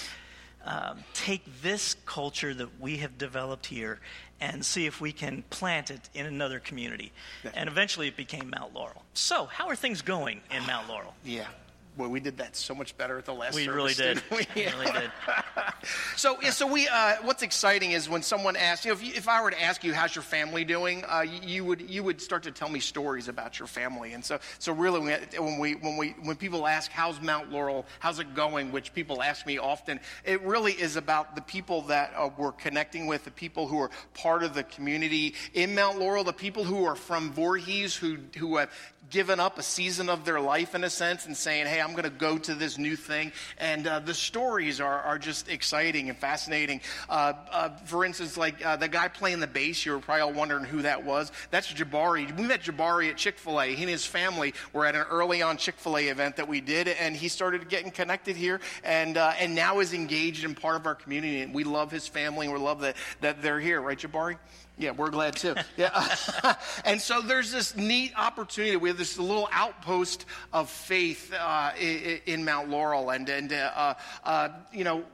um, 0.64 1.04
take 1.12 1.44
this 1.62 1.96
culture 2.06 2.54
that 2.54 2.80
we 2.80 2.98
have 2.98 3.18
developed 3.18 3.66
here 3.66 4.00
and 4.40 4.64
see 4.64 4.86
if 4.86 5.00
we 5.00 5.12
can 5.12 5.42
plant 5.50 5.90
it 5.90 6.08
in 6.14 6.26
another 6.26 6.58
community. 6.58 7.12
And 7.54 7.68
eventually 7.68 8.08
it 8.08 8.16
became 8.16 8.50
Mount 8.50 8.74
Laurel. 8.74 9.02
So, 9.14 9.46
how 9.46 9.68
are 9.68 9.76
things 9.76 10.02
going 10.02 10.40
in 10.50 10.66
Mount 10.66 10.88
Laurel? 10.88 11.14
Yeah. 11.24 11.46
Well, 11.96 12.08
we 12.08 12.18
did 12.18 12.38
that 12.38 12.56
so 12.56 12.74
much 12.74 12.96
better 12.96 13.18
at 13.18 13.24
the 13.24 13.34
last. 13.34 13.54
We 13.54 13.66
service, 13.66 13.76
really 13.76 13.94
did. 13.94 14.22
We? 14.30 14.46
we 14.56 14.66
really 14.66 14.92
did. 14.92 15.12
so, 16.16 16.36
yeah, 16.42 16.50
so 16.50 16.66
we. 16.66 16.88
Uh, 16.88 17.16
what's 17.22 17.42
exciting 17.42 17.92
is 17.92 18.08
when 18.08 18.22
someone 18.22 18.56
asks, 18.56 18.84
you 18.84 18.90
know, 18.90 18.96
if, 18.96 19.04
you, 19.04 19.12
if 19.14 19.28
I 19.28 19.40
were 19.42 19.52
to 19.52 19.62
ask 19.62 19.84
you, 19.84 19.94
"How's 19.94 20.14
your 20.14 20.22
family 20.22 20.64
doing?" 20.64 21.04
Uh, 21.04 21.20
you, 21.20 21.40
you, 21.42 21.64
would 21.64 21.88
you 21.88 22.02
would 22.02 22.20
start 22.20 22.42
to 22.44 22.50
tell 22.50 22.68
me 22.68 22.80
stories 22.80 23.28
about 23.28 23.60
your 23.60 23.68
family, 23.68 24.12
and 24.12 24.24
so 24.24 24.40
so 24.58 24.72
really 24.72 24.98
when 25.38 25.58
we 25.60 25.76
when 25.76 25.96
we 25.96 26.16
when 26.22 26.34
people 26.34 26.66
ask, 26.66 26.90
"How's 26.90 27.20
Mount 27.20 27.52
Laurel? 27.52 27.86
How's 28.00 28.18
it 28.18 28.34
going?" 28.34 28.72
which 28.72 28.92
people 28.92 29.22
ask 29.22 29.46
me 29.46 29.58
often, 29.58 30.00
it 30.24 30.42
really 30.42 30.72
is 30.72 30.96
about 30.96 31.36
the 31.36 31.42
people 31.42 31.82
that 31.82 32.12
uh, 32.16 32.28
we're 32.36 32.52
connecting 32.52 33.06
with, 33.06 33.24
the 33.24 33.30
people 33.30 33.68
who 33.68 33.78
are 33.78 33.90
part 34.14 34.42
of 34.42 34.52
the 34.54 34.64
community 34.64 35.34
in 35.52 35.76
Mount 35.76 36.00
Laurel, 36.00 36.24
the 36.24 36.32
people 36.32 36.64
who 36.64 36.84
are 36.84 36.96
from 36.96 37.32
Voorhees, 37.32 37.94
who 37.94 38.18
who 38.36 38.56
have 38.56 38.70
given 39.14 39.38
up 39.38 39.60
a 39.60 39.62
season 39.62 40.08
of 40.08 40.24
their 40.24 40.40
life 40.40 40.74
in 40.74 40.82
a 40.82 40.90
sense 40.90 41.24
and 41.24 41.36
saying, 41.36 41.68
hey, 41.68 41.80
I'm 41.80 41.92
going 41.92 42.02
to 42.02 42.10
go 42.10 42.36
to 42.36 42.52
this 42.52 42.78
new 42.78 42.96
thing. 42.96 43.30
And 43.58 43.86
uh, 43.86 44.00
the 44.00 44.12
stories 44.12 44.80
are, 44.80 45.00
are 45.02 45.20
just 45.20 45.48
exciting 45.48 46.08
and 46.08 46.18
fascinating. 46.18 46.80
Uh, 47.08 47.34
uh, 47.52 47.68
for 47.84 48.04
instance, 48.04 48.36
like 48.36 48.66
uh, 48.66 48.74
the 48.74 48.88
guy 48.88 49.06
playing 49.06 49.38
the 49.38 49.46
bass, 49.46 49.86
you 49.86 49.92
were 49.92 50.00
probably 50.00 50.22
all 50.22 50.32
wondering 50.32 50.64
who 50.64 50.82
that 50.82 51.04
was. 51.04 51.30
That's 51.52 51.72
Jabari. 51.72 52.36
We 52.36 52.42
met 52.42 52.62
Jabari 52.62 53.08
at 53.08 53.16
Chick 53.16 53.38
fil 53.38 53.60
A. 53.60 53.72
He 53.72 53.82
and 53.82 53.90
his 53.90 54.04
family 54.04 54.52
were 54.72 54.84
at 54.84 54.96
an 54.96 55.04
early 55.08 55.42
on 55.42 55.58
Chick 55.58 55.76
fil 55.76 55.96
A 55.96 56.08
event 56.08 56.34
that 56.34 56.48
we 56.48 56.60
did, 56.60 56.88
and 56.88 57.14
he 57.14 57.28
started 57.28 57.68
getting 57.68 57.92
connected 57.92 58.34
here 58.34 58.60
and, 58.82 59.16
uh, 59.16 59.34
and 59.38 59.54
now 59.54 59.78
is 59.78 59.94
engaged 59.94 60.42
in 60.42 60.56
part 60.56 60.74
of 60.74 60.86
our 60.86 60.96
community. 60.96 61.40
And 61.40 61.54
we 61.54 61.62
love 61.62 61.92
his 61.92 62.08
family 62.08 62.46
and 62.46 62.52
we 62.52 62.60
love 62.60 62.80
that, 62.80 62.96
that 63.20 63.42
they're 63.42 63.60
here, 63.60 63.80
right, 63.80 63.96
Jabari? 63.96 64.38
Yeah, 64.76 64.90
we're 64.90 65.10
glad 65.10 65.36
too. 65.36 65.54
Yeah. 65.76 66.16
and 66.84 67.00
so 67.00 67.20
there's 67.20 67.52
this 67.52 67.76
neat 67.76 68.12
opportunity. 68.16 68.76
We 68.76 68.88
have 68.88 68.98
this 68.98 69.18
little 69.18 69.48
outpost 69.52 70.24
of 70.52 70.70
faith 70.70 71.32
uh, 71.32 71.72
in, 71.78 72.44
Mount 72.44 72.70
Laurel. 72.70 73.10
And, 73.10 73.28
and 73.28 73.52
uh, 73.52 73.94
uh, 74.24 74.48
you 74.72 74.84
know, 74.84 75.04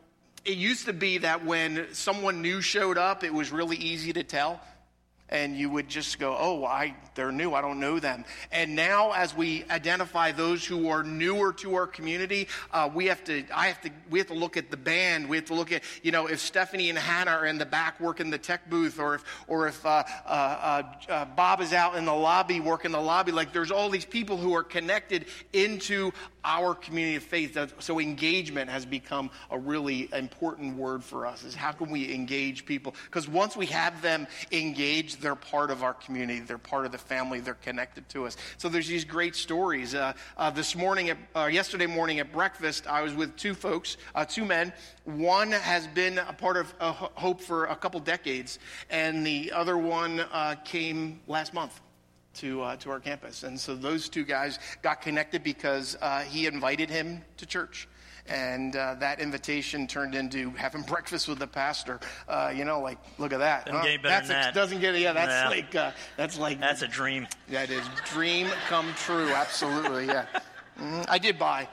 it 0.44 0.56
used 0.56 0.86
to 0.86 0.92
be 0.92 1.18
that 1.18 1.44
when 1.44 1.86
someone 1.92 2.42
new 2.42 2.60
showed 2.60 2.98
up, 2.98 3.24
it 3.24 3.32
was 3.32 3.52
really 3.52 3.76
easy 3.76 4.12
to 4.14 4.22
tell 4.22 4.60
and 5.30 5.56
you 5.56 5.70
would 5.70 5.88
just 5.88 6.18
go, 6.18 6.36
oh, 6.38 6.64
I, 6.64 6.94
they're 7.14 7.32
new, 7.32 7.54
I 7.54 7.60
don't 7.60 7.80
know 7.80 7.98
them. 7.98 8.24
And 8.52 8.74
now, 8.74 9.12
as 9.12 9.34
we 9.34 9.64
identify 9.70 10.32
those 10.32 10.64
who 10.64 10.88
are 10.88 11.02
newer 11.02 11.52
to 11.54 11.76
our 11.76 11.86
community, 11.86 12.48
uh, 12.72 12.90
we 12.92 13.06
have 13.06 13.22
to, 13.24 13.44
I 13.54 13.68
have 13.68 13.80
to, 13.82 13.90
we 14.10 14.18
have 14.18 14.28
to 14.28 14.34
look 14.34 14.56
at 14.56 14.70
the 14.70 14.76
band. 14.76 15.28
We 15.28 15.36
have 15.36 15.46
to 15.46 15.54
look 15.54 15.72
at, 15.72 15.82
you 16.02 16.12
know, 16.12 16.26
if 16.26 16.40
Stephanie 16.40 16.90
and 16.90 16.98
Hannah 16.98 17.30
are 17.30 17.46
in 17.46 17.58
the 17.58 17.66
back 17.66 18.00
working 18.00 18.30
the 18.30 18.38
tech 18.38 18.68
booth, 18.68 18.98
or 18.98 19.14
if, 19.14 19.24
or 19.46 19.68
if 19.68 19.84
uh, 19.86 20.02
uh, 20.26 20.28
uh, 20.28 20.82
uh 21.08 21.24
Bob 21.24 21.60
is 21.60 21.72
out 21.72 21.94
in 21.94 22.04
the 22.04 22.14
lobby 22.14 22.60
working 22.60 22.90
the 22.90 23.00
lobby. 23.00 23.32
Like, 23.32 23.52
there's 23.52 23.70
all 23.70 23.88
these 23.88 24.04
people 24.04 24.36
who 24.36 24.54
are 24.54 24.64
connected 24.64 25.26
into 25.52 26.12
our 26.44 26.74
community 26.74 27.16
of 27.16 27.22
faith. 27.22 27.58
So 27.80 28.00
engagement 28.00 28.70
has 28.70 28.86
become 28.86 29.30
a 29.50 29.58
really 29.58 30.08
important 30.12 30.76
word 30.76 31.04
for 31.04 31.26
us. 31.26 31.44
Is 31.44 31.54
how 31.54 31.72
can 31.72 31.90
we 31.90 32.12
engage 32.12 32.64
people? 32.64 32.94
Because 33.04 33.28
once 33.28 33.56
we 33.56 33.66
have 33.66 34.00
them 34.02 34.26
engaged 34.50 35.19
they're 35.20 35.34
part 35.34 35.70
of 35.70 35.82
our 35.82 35.94
community. 35.94 36.40
They're 36.40 36.58
part 36.58 36.86
of 36.86 36.92
the 36.92 36.98
family. 36.98 37.40
They're 37.40 37.54
connected 37.54 38.08
to 38.10 38.26
us. 38.26 38.36
So 38.56 38.68
there's 38.68 38.88
these 38.88 39.04
great 39.04 39.36
stories. 39.36 39.94
Uh, 39.94 40.12
uh, 40.36 40.50
this 40.50 40.74
morning, 40.74 41.10
at, 41.10 41.18
uh, 41.34 41.46
yesterday 41.46 41.86
morning 41.86 42.18
at 42.18 42.32
breakfast, 42.32 42.86
I 42.86 43.02
was 43.02 43.14
with 43.14 43.36
two 43.36 43.54
folks, 43.54 43.96
uh, 44.14 44.24
two 44.24 44.44
men. 44.44 44.72
One 45.04 45.52
has 45.52 45.86
been 45.88 46.18
a 46.18 46.32
part 46.32 46.56
of 46.56 46.70
Hope 46.80 47.40
for 47.40 47.66
a 47.66 47.76
couple 47.76 48.00
decades, 48.00 48.58
and 48.88 49.26
the 49.26 49.52
other 49.52 49.76
one 49.76 50.20
uh, 50.20 50.56
came 50.64 51.20
last 51.26 51.54
month 51.54 51.80
to, 52.34 52.62
uh, 52.62 52.76
to 52.76 52.90
our 52.90 53.00
campus. 53.00 53.42
And 53.42 53.58
so 53.58 53.74
those 53.74 54.08
two 54.08 54.24
guys 54.24 54.58
got 54.82 55.02
connected 55.02 55.42
because 55.42 55.96
uh, 56.00 56.20
he 56.20 56.46
invited 56.46 56.88
him 56.88 57.22
to 57.36 57.46
church 57.46 57.88
and 58.30 58.76
uh, 58.76 58.94
that 59.00 59.20
invitation 59.20 59.86
turned 59.86 60.14
into 60.14 60.50
having 60.50 60.82
breakfast 60.82 61.28
with 61.28 61.38
the 61.38 61.46
pastor. 61.46 61.98
Uh, 62.28 62.52
you 62.54 62.64
know, 62.64 62.80
like 62.80 62.98
look 63.18 63.32
at 63.32 63.40
that. 63.40 63.66
Doesn't 63.66 63.82
get 63.82 64.02
better 64.02 64.08
that's 64.08 64.28
than 64.28 64.36
a, 64.36 64.42
that. 64.42 64.54
Doesn't 64.54 64.80
get 64.80 64.98
yeah. 64.98 65.12
That's 65.12 65.50
like 65.50 65.74
uh, 65.74 65.90
that's 66.16 66.38
like 66.38 66.60
that's 66.60 66.82
a 66.82 66.88
dream. 66.88 67.26
That 67.48 67.70
is 67.70 67.84
dream 68.06 68.46
come 68.68 68.86
true. 68.96 69.28
Absolutely, 69.30 70.06
yeah. 70.06 70.26
Mm, 70.78 71.04
I 71.08 71.18
did 71.18 71.38
buy. 71.38 71.68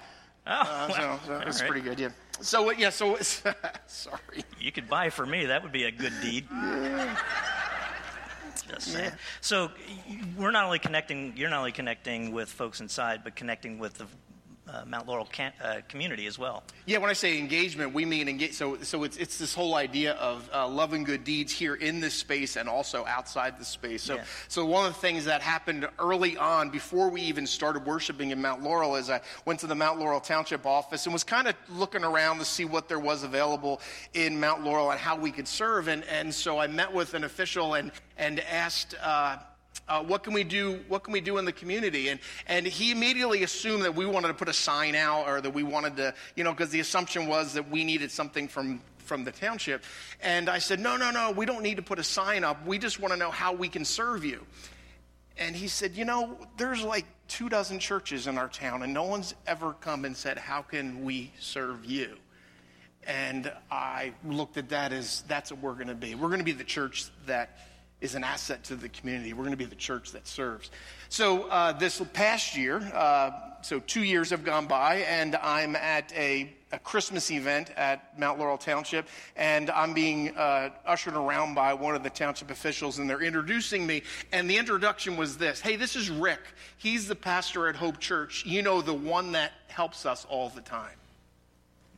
Oh, 0.48 0.52
uh, 0.52 0.88
so, 0.89 1.20
so 1.28 1.43
it's 1.46 1.62
right. 1.62 1.70
pretty 1.70 1.88
good. 1.88 2.00
Yeah. 2.00 2.10
So 2.41 2.72
yeah. 2.72 2.89
So 2.89 3.17
sorry. 3.88 4.43
You 4.60 4.72
could 4.72 4.89
buy 4.89 5.10
for 5.10 5.26
me. 5.26 5.46
That 5.46 5.62
would 5.63 5.72
be 5.72 5.84
a 5.84 5.91
good 5.91 6.13
deed. 6.22 6.48
Yeah. 8.67 8.74
Just. 8.74 8.98
Yeah. 8.98 9.12
So 9.39 9.72
we're 10.36 10.52
not 10.52 10.65
only 10.65 10.80
connecting. 10.80 11.34
You're 11.38 11.50
not 11.50 11.60
only 11.60 11.72
connecting 11.72 12.34
with 12.34 12.50
folks 12.50 12.82
inside, 12.82 13.22
but 13.24 13.34
connecting 13.34 13.80
with 13.80 13.93
the 13.93 14.08
uh, 14.70 14.84
Mount 14.86 15.08
Laurel 15.08 15.26
can, 15.26 15.52
uh, 15.64 15.82
community 15.88 16.26
as 16.28 16.38
well. 16.38 16.64
Yeah, 16.86 16.98
when 16.98 17.10
I 17.10 17.14
say 17.14 17.38
engagement, 17.38 17.94
we 17.94 18.06
mean 18.06 18.28
engage. 18.28 18.54
So, 18.54 18.78
so 18.82 19.04
it's, 19.04 19.18
it's 19.18 19.38
this 19.38 19.54
whole 19.54 19.76
idea 19.76 20.14
of 20.14 20.50
uh, 20.54 20.68
love 20.68 20.94
and 20.94 21.06
good 21.06 21.24
deeds 21.24 21.52
here 21.52 21.76
in 21.76 22.00
this 22.00 22.14
space 22.14 22.56
and 22.56 22.68
also 22.68 23.06
outside 23.06 23.60
the 23.60 23.66
space. 23.66 24.04
So, 24.04 24.16
yeah. 24.16 24.24
so 24.48 24.66
one 24.66 24.86
of 24.86 24.94
the 24.94 25.00
things 25.00 25.26
that 25.26 25.42
happened 25.42 25.88
early 26.00 26.38
on, 26.38 26.70
before 26.70 27.10
we 27.10 27.22
even 27.22 27.48
started 27.48 27.86
worshiping 27.86 28.32
in 28.32 28.42
Mount 28.42 28.64
Laurel, 28.64 28.96
is 28.96 29.10
I 29.10 29.22
went 29.46 29.60
to 29.62 29.68
the 29.68 29.76
Mount 29.76 30.00
Laurel 30.00 30.20
Township 30.20 30.66
office 30.66 31.06
and 31.06 31.14
was 31.14 31.24
kind 31.24 31.48
of 31.48 31.56
looking 31.70 32.04
around 32.04 32.40
to 32.40 32.46
see 32.46 32.66
what 32.66 32.88
there 32.88 33.00
was 33.00 33.24
available 33.24 33.82
in 34.14 34.40
Mount 34.40 34.64
Laurel 34.64 34.92
and 34.92 35.00
how 35.00 35.18
we 35.18 35.32
could 35.32 35.48
serve. 35.48 35.88
And, 35.88 36.04
and 36.06 36.34
so 36.34 36.60
I 36.60 36.68
met 36.68 36.94
with 36.94 37.14
an 37.14 37.24
official 37.24 37.76
and, 37.76 37.92
and 38.18 38.40
asked 38.42 38.96
uh, 39.02 39.38
Uh, 39.88 40.04
what 40.04 40.23
can 40.23 40.34
we 40.34 40.43
do? 40.43 40.80
What 40.88 41.04
can 41.04 41.13
we 41.13 41.21
do 41.21 41.38
in 41.38 41.45
the 41.45 41.54
community? 41.54 42.10
And 42.10 42.19
and 42.45 42.65
he 42.65 42.91
immediately 42.91 43.43
assumed 43.43 43.84
that 43.84 43.95
we 43.95 44.06
wanted 44.06 44.28
to 44.28 44.34
put 44.34 44.50
a 44.50 44.54
sign 44.54 44.95
out, 44.95 45.28
or 45.28 45.39
that 45.41 45.54
we 45.54 45.63
wanted 45.63 45.95
to, 45.97 46.13
you 46.36 46.43
know, 46.43 46.52
because 46.52 46.69
the 46.71 46.82
assumption 46.82 47.28
was 47.28 47.54
that 47.54 47.69
we 47.69 47.84
needed 47.84 48.12
something 48.12 48.47
from 48.47 48.82
from 48.97 49.23
the 49.23 49.32
township. 49.32 49.84
And 50.21 50.50
I 50.50 50.60
said, 50.60 50.82
no, 50.82 50.97
no, 50.97 51.12
no, 51.12 51.32
we 51.32 51.45
don't 51.45 51.63
need 51.63 51.78
to 51.78 51.82
put 51.82 51.97
a 51.97 52.04
sign 52.04 52.43
up. 52.43 52.65
We 52.65 52.78
just 52.78 53.00
want 53.00 53.13
to 53.13 53.17
know 53.17 53.32
how 53.32 53.54
we 53.54 53.69
can 53.69 53.86
serve 53.86 54.26
you. 54.26 54.45
And 55.38 55.56
he 55.56 55.69
said, 55.69 55.95
you 55.95 56.04
know, 56.04 56.38
there's 56.58 56.84
like 56.84 57.06
two 57.30 57.47
dozen 57.47 57.80
churches 57.80 58.28
in 58.28 58.38
our 58.38 58.50
town, 58.50 58.84
and 58.84 58.93
no 58.93 59.04
one's 59.04 59.34
ever 59.45 59.73
come 59.73 60.04
and 60.04 60.17
said, 60.17 60.38
how 60.38 60.62
can 60.62 61.06
we 61.06 61.32
serve 61.39 61.86
you? 61.86 62.17
And 63.06 63.50
I 63.71 64.13
looked 64.26 64.58
at 64.58 64.69
that 64.69 64.91
as 64.91 65.23
that's 65.30 65.52
what 65.52 65.62
we're 65.62 65.76
going 65.76 65.88
to 65.88 65.95
be. 65.95 66.13
We're 66.15 66.28
going 66.28 66.39
to 66.39 66.45
be 66.45 66.52
the 66.52 66.65
church 66.65 67.06
that 67.28 67.58
is 68.00 68.16
an 68.16 68.24
asset 68.24 68.64
to 68.66 68.76
the 68.76 68.90
community. 68.90 69.34
We're 69.34 69.44
going 69.44 69.52
to 69.52 69.58
be 69.58 69.66
the 69.66 69.76
church 69.76 70.12
that 70.12 70.28
serves. 70.28 70.70
So 71.10 71.44
uh, 71.44 71.72
this 71.74 72.02
past 72.14 72.56
year, 72.56 72.78
uh, 72.94 73.32
so 73.62 73.80
two 73.80 74.04
years 74.04 74.30
have 74.30 74.44
gone 74.44 74.68
by, 74.68 74.98
and 74.98 75.36
I'm 75.36 75.76
at 75.76 76.14
a, 76.16 76.54
a, 76.72 76.78
Christmas 76.80 77.32
event 77.32 77.72
at 77.76 78.18
Mount 78.20 78.38
Laurel 78.38 78.58
Township, 78.58 79.08
and 79.36 79.72
I'm 79.72 79.94
being 79.94 80.38
uh, 80.38 80.70
ushered 80.86 81.16
around 81.16 81.56
by 81.56 81.74
one 81.74 81.96
of 81.96 82.04
the 82.04 82.12
township 82.12 82.52
officials, 82.52 83.00
and 83.00 83.10
they're 83.10 83.24
introducing 83.24 83.88
me. 83.88 84.04
And 84.32 84.48
the 84.48 84.58
introduction 84.58 85.18
was 85.18 85.38
this 85.38 85.60
Hey, 85.60 85.76
this 85.76 85.96
is 85.96 86.10
Rick. 86.10 86.42
He's 86.78 87.08
the 87.08 87.16
pastor 87.16 87.68
at 87.68 87.76
Hope 87.76 88.00
Church. 88.00 88.46
You 88.46 88.62
know, 88.62 88.82
the 88.82 88.94
one 88.94 89.32
that 89.32 89.54
helps 89.70 90.06
us 90.06 90.26
all 90.30 90.50
the 90.50 90.62
time. 90.62 90.98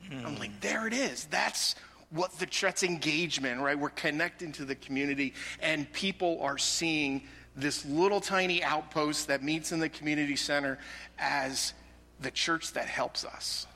Hmm. 0.09 0.25
I'm 0.25 0.39
like, 0.39 0.61
there 0.61 0.87
it 0.87 0.93
is. 0.93 1.25
That's 1.25 1.75
what 2.11 2.31
the 2.39 2.47
that's 2.61 2.83
engagement, 2.83 3.61
right? 3.61 3.77
We're 3.77 3.89
connecting 3.89 4.51
to 4.53 4.65
the 4.65 4.75
community, 4.75 5.33
and 5.61 5.91
people 5.93 6.39
are 6.41 6.57
seeing 6.57 7.23
this 7.55 7.85
little 7.85 8.21
tiny 8.21 8.63
outpost 8.63 9.27
that 9.27 9.43
meets 9.43 9.71
in 9.71 9.79
the 9.79 9.89
community 9.89 10.35
center 10.35 10.79
as 11.17 11.73
the 12.19 12.31
church 12.31 12.73
that 12.73 12.85
helps 12.85 13.25
us. 13.25 13.67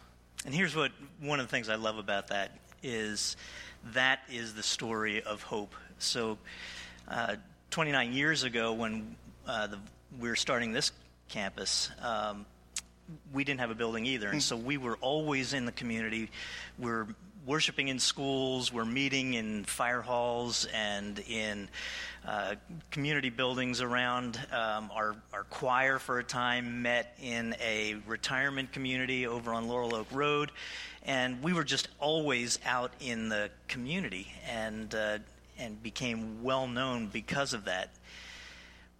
And 0.45 0.53
here's 0.53 0.75
what 0.75 0.91
one 1.19 1.39
of 1.39 1.47
the 1.47 1.51
things 1.51 1.69
I 1.69 1.75
love 1.75 1.97
about 1.97 2.27
that 2.27 2.51
is 2.81 3.37
that 3.93 4.19
is 4.29 4.53
the 4.53 4.63
story 4.63 5.21
of 5.23 5.41
hope. 5.43 5.75
So, 5.99 6.37
uh, 7.07 7.35
29 7.71 8.13
years 8.13 8.43
ago, 8.43 8.73
when 8.73 9.15
uh, 9.47 9.67
the, 9.67 9.79
we 10.19 10.29
were 10.29 10.35
starting 10.35 10.73
this 10.73 10.91
campus, 11.29 11.89
um, 12.01 12.45
we 13.33 13.43
didn't 13.43 13.59
have 13.59 13.71
a 13.71 13.75
building 13.75 14.05
either, 14.05 14.27
and 14.27 14.35
hmm. 14.35 14.41
so 14.41 14.55
we 14.55 14.77
were 14.77 14.97
always 15.01 15.53
in 15.53 15.65
the 15.65 15.71
community. 15.71 16.29
We're 16.77 17.07
worshiping 17.45 17.89
in 17.89 17.99
schools, 17.99 18.71
we're 18.71 18.85
meeting 18.85 19.33
in 19.33 19.65
fire 19.65 20.01
halls 20.01 20.65
and 20.73 21.19
in 21.27 21.67
uh, 22.25 22.55
community 22.89 23.29
buildings 23.29 23.81
around. 23.81 24.39
Um, 24.51 24.89
our, 24.93 25.15
our 25.33 25.43
choir, 25.45 25.99
for 25.99 26.19
a 26.19 26.23
time, 26.23 26.81
met 26.81 27.17
in 27.21 27.55
a 27.61 27.95
retirement 28.07 28.71
community 28.71 29.27
over 29.27 29.53
on 29.53 29.67
Laurel 29.67 29.95
Oak 29.95 30.07
Road. 30.11 30.51
And 31.03 31.43
we 31.43 31.51
were 31.51 31.65
just 31.65 31.89
always 31.99 32.59
out 32.65 32.93
in 33.01 33.27
the 33.27 33.49
community 33.67 34.31
and, 34.49 34.93
uh, 34.95 35.17
and 35.59 35.81
became 35.83 36.43
well 36.43 36.67
known 36.67 37.07
because 37.07 37.53
of 37.53 37.65
that. 37.65 37.89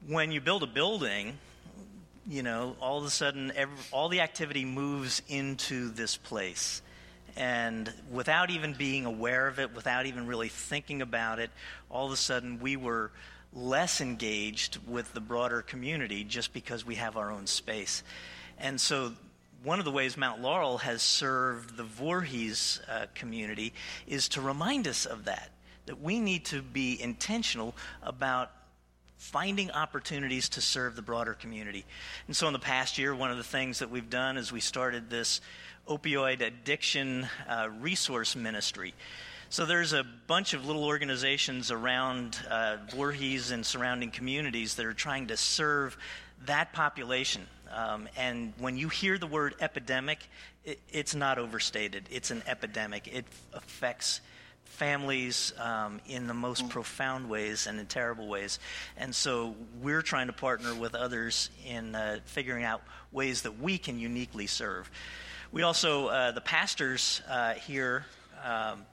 When 0.06 0.34
you 0.34 0.42
build 0.42 0.64
a 0.64 0.68
building, 0.68 1.38
you 2.28 2.44
know, 2.44 2.76
all 2.82 2.98
of 2.98 3.06
a 3.06 3.10
sudden, 3.10 3.54
every, 3.56 3.76
all 3.92 4.10
the 4.10 4.20
activity 4.20 4.66
moves 4.66 5.22
into 5.30 5.90
this 5.92 6.18
place. 6.18 6.82
And 7.36 7.92
without 8.12 8.50
even 8.50 8.74
being 8.74 9.06
aware 9.06 9.48
of 9.48 9.60
it, 9.60 9.76
without 9.76 10.06
even 10.06 10.28
really 10.28 10.50
thinking 10.50 11.02
about 11.02 11.40
it, 11.40 11.50
all 11.90 12.06
of 12.06 12.12
a 12.12 12.18
sudden 12.18 12.60
we 12.60 12.76
were 12.76 13.12
less 13.54 14.02
engaged 14.02 14.78
with 14.88 15.14
the 15.14 15.20
broader 15.20 15.62
community 15.62 16.24
just 16.24 16.54
because 16.54 16.86
we 16.86 16.96
have 16.96 17.18
our 17.18 17.32
own 17.32 17.48
space. 17.48 18.04
And 18.60 18.80
so 18.80 19.14
one 19.64 19.80
of 19.80 19.86
the 19.86 19.92
ways 19.92 20.18
Mount 20.18 20.42
Laurel 20.42 20.80
has 20.80 21.02
served 21.02 21.78
the 21.78 21.84
Voorhees 21.84 22.82
uh, 22.90 23.06
community 23.16 23.74
is 24.08 24.28
to 24.30 24.42
remind 24.42 24.88
us 24.88 25.06
of 25.06 25.26
that, 25.26 25.52
that 25.86 26.02
we 26.02 26.20
need 26.20 26.46
to 26.46 26.62
be 26.62 27.02
intentional 27.02 27.76
about 28.02 28.52
finding 29.24 29.72
opportunities 29.72 30.50
to 30.50 30.60
serve 30.60 30.96
the 30.98 31.02
broader 31.02 31.34
community. 31.34 31.86
And 32.28 32.36
so 32.36 32.46
in 32.48 32.54
the 32.54 32.60
past 32.60 32.98
year, 32.98 33.16
one 33.16 33.32
of 33.32 33.38
the 33.38 33.44
things 33.44 33.80
that 33.80 33.90
we've 33.90 34.10
done 34.10 34.38
is 34.38 34.52
we 34.52 34.60
started 34.60 35.10
this 35.10 35.40
opioid 35.88 36.42
addiction 36.42 37.28
uh, 37.48 37.70
resource 37.80 38.36
ministry. 38.36 38.94
So 39.50 39.66
there's 39.66 39.94
a 39.94 40.04
bunch 40.28 40.54
of 40.54 40.66
little 40.66 40.84
organizations 40.84 41.72
around 41.72 42.38
uh, 42.50 42.78
Voorhees 42.92 43.52
and 43.52 43.66
surrounding 43.66 44.12
communities 44.12 44.76
that 44.76 44.86
are 44.86 44.94
trying 44.94 45.28
to 45.28 45.38
serve 45.38 45.98
that 46.46 46.74
population. 46.74 47.48
Um, 47.74 48.10
and 48.18 48.54
when 48.60 48.78
you 48.78 48.90
hear 48.90 49.18
the 49.18 49.28
word 49.28 49.56
epidemic, 49.62 50.20
it, 50.66 50.80
it's 50.92 51.16
not 51.16 51.40
overstated. 51.40 52.10
It's 52.12 52.30
an 52.30 52.44
epidemic. 52.46 53.08
It 53.08 53.26
affects 53.54 54.20
families 54.74 55.54
um, 55.60 56.02
in 56.08 56.28
the 56.28 56.34
most 56.34 56.68
profound 56.70 57.30
ways 57.30 57.68
and 57.68 57.80
in 57.80 57.86
terrible 57.86 58.28
ways. 58.28 58.60
And 58.98 59.16
so 59.16 59.56
we're 59.82 60.02
trying 60.02 60.28
to 60.28 60.34
partner 60.34 60.76
with 60.76 60.96
others 60.96 61.50
in 61.66 61.96
uh, 61.96 62.20
figuring 62.26 62.64
out 62.64 62.82
ways 63.12 63.44
that 63.44 63.60
we 63.60 63.78
can 63.78 64.00
uniquely 64.00 64.48
serve. 64.48 64.90
We 65.52 65.62
also, 65.62 66.08
uh, 66.08 66.32
the 66.32 66.42
pastors 66.42 67.22
uh, 67.30 67.54
here, 67.54 68.06
um, 68.44 68.86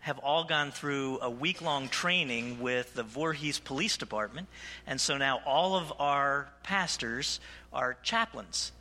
have 0.00 0.18
all 0.18 0.42
gone 0.42 0.72
through 0.72 1.20
a 1.22 1.30
week 1.30 1.62
long 1.62 1.88
training 1.88 2.58
with 2.60 2.92
the 2.94 3.04
Voorhees 3.04 3.60
Police 3.60 3.96
Department. 3.96 4.48
And 4.84 5.00
so 5.00 5.16
now 5.16 5.40
all 5.46 5.76
of 5.76 5.92
our 6.00 6.48
pastors 6.64 7.38
are 7.72 7.96
chaplains. 8.02 8.72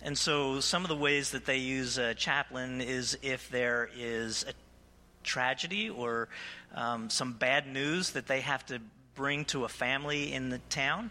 And 0.00 0.16
so 0.16 0.60
some 0.60 0.82
of 0.82 0.88
the 0.88 0.96
ways 0.96 1.32
that 1.32 1.44
they 1.44 1.58
use 1.58 1.98
a 1.98 2.14
chaplain 2.14 2.80
is 2.80 3.18
if 3.20 3.50
there 3.50 3.90
is 3.94 4.46
a 4.48 4.52
tragedy 5.22 5.90
or 5.90 6.28
um, 6.74 7.10
some 7.10 7.32
bad 7.32 7.66
news 7.66 8.10
that 8.12 8.26
they 8.26 8.40
have 8.40 8.64
to 8.66 8.80
bring 9.14 9.44
to 9.46 9.64
a 9.64 9.68
family 9.68 10.32
in 10.32 10.50
the 10.50 10.58
town, 10.68 11.10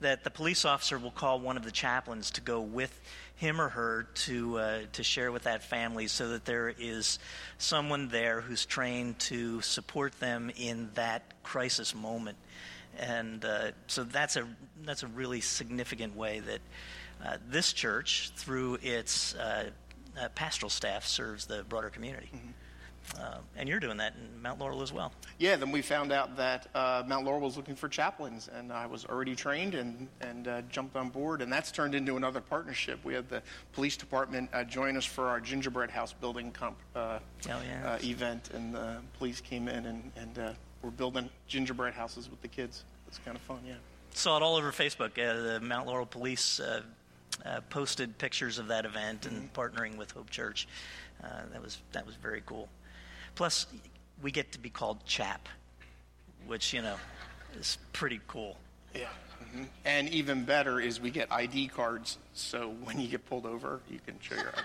that 0.00 0.24
the 0.24 0.30
police 0.30 0.64
officer 0.64 0.98
will 0.98 1.10
call 1.10 1.40
one 1.40 1.56
of 1.56 1.64
the 1.64 1.70
chaplains 1.70 2.30
to 2.30 2.40
go 2.40 2.60
with 2.60 3.00
him 3.36 3.60
or 3.60 3.68
her 3.68 4.06
to 4.14 4.58
uh, 4.58 4.78
to 4.92 5.02
share 5.02 5.32
with 5.32 5.44
that 5.44 5.62
family, 5.62 6.06
so 6.06 6.28
that 6.28 6.44
there 6.44 6.68
is 6.78 7.18
someone 7.58 8.08
there 8.08 8.40
who's 8.40 8.66
trained 8.66 9.18
to 9.18 9.60
support 9.62 10.18
them 10.20 10.50
in 10.56 10.90
that 10.94 11.22
crisis 11.42 11.94
moment. 11.94 12.36
And 12.98 13.44
uh, 13.44 13.72
so 13.86 14.04
that's 14.04 14.36
a 14.36 14.46
that's 14.84 15.02
a 15.02 15.06
really 15.06 15.40
significant 15.40 16.16
way 16.16 16.40
that 16.40 16.60
uh, 17.24 17.36
this 17.48 17.72
church, 17.72 18.30
through 18.36 18.78
its 18.82 19.34
uh, 19.34 19.70
uh, 20.20 20.28
pastoral 20.34 20.70
staff, 20.70 21.06
serves 21.06 21.46
the 21.46 21.62
broader 21.64 21.90
community. 21.90 22.30
Mm-hmm. 22.34 22.50
Uh, 23.18 23.38
and 23.56 23.68
you're 23.68 23.80
doing 23.80 23.96
that 23.96 24.14
in 24.14 24.42
Mount 24.42 24.60
Laurel 24.60 24.82
as 24.82 24.92
well. 24.92 25.12
Yeah, 25.38 25.56
then 25.56 25.70
we 25.72 25.82
found 25.82 26.12
out 26.12 26.36
that 26.36 26.68
uh, 26.74 27.02
Mount 27.06 27.24
Laurel 27.24 27.40
was 27.40 27.56
looking 27.56 27.74
for 27.74 27.88
chaplains, 27.88 28.48
and 28.52 28.72
I 28.72 28.86
was 28.86 29.04
already 29.04 29.34
trained 29.34 29.74
and, 29.74 30.08
and 30.20 30.48
uh, 30.48 30.62
jumped 30.70 30.96
on 30.96 31.08
board, 31.10 31.42
and 31.42 31.52
that's 31.52 31.72
turned 31.72 31.94
into 31.94 32.16
another 32.16 32.40
partnership. 32.40 33.04
We 33.04 33.14
had 33.14 33.28
the 33.28 33.42
police 33.72 33.96
department 33.96 34.50
uh, 34.52 34.64
join 34.64 34.96
us 34.96 35.04
for 35.04 35.28
our 35.28 35.40
gingerbread 35.40 35.90
house 35.90 36.12
building 36.12 36.52
comp, 36.52 36.76
uh, 36.94 37.18
oh, 37.48 37.60
yeah. 37.66 37.92
Uh, 37.92 37.98
event, 38.02 38.50
and 38.54 38.74
the 38.74 38.98
police 39.18 39.40
came 39.40 39.68
in, 39.68 39.86
and, 39.86 40.12
and 40.16 40.56
we're 40.82 40.90
building 40.90 41.28
gingerbread 41.46 41.94
houses 41.94 42.30
with 42.30 42.40
the 42.42 42.48
kids. 42.48 42.84
It's 43.08 43.18
kind 43.18 43.36
of 43.36 43.42
fun, 43.42 43.60
yeah. 43.66 43.74
Saw 44.12 44.36
it 44.36 44.42
all 44.42 44.56
over 44.56 44.72
Facebook. 44.72 45.14
the 45.14 45.60
Mount 45.60 45.86
Laurel 45.86 46.06
police 46.06 46.60
posted 47.68 48.16
pictures 48.18 48.58
of 48.58 48.68
that 48.68 48.84
event 48.84 49.22
mm-hmm. 49.22 49.36
and 49.36 49.52
partnering 49.52 49.96
with 49.96 50.12
Hope 50.12 50.30
Church. 50.30 50.68
that 51.22 51.62
was 51.62 51.78
that 51.92 52.06
was 52.06 52.14
very 52.14 52.42
cool. 52.46 52.68
Plus, 53.34 53.66
we 54.22 54.30
get 54.30 54.52
to 54.52 54.58
be 54.58 54.70
called 54.70 55.04
chap, 55.04 55.48
which, 56.46 56.72
you 56.72 56.82
know, 56.82 56.96
is 57.58 57.78
pretty 57.92 58.20
cool. 58.26 58.56
Yeah. 58.94 59.06
Mm-hmm. 59.42 59.64
And 59.84 60.08
even 60.10 60.44
better 60.44 60.80
is 60.80 61.00
we 61.00 61.10
get 61.10 61.32
ID 61.32 61.68
cards, 61.68 62.18
so 62.34 62.74
when 62.84 63.00
you 63.00 63.08
get 63.08 63.26
pulled 63.26 63.46
over, 63.46 63.80
you 63.90 63.98
can 64.04 64.16
show 64.20 64.34
your 64.34 64.52
ID. 64.52 64.62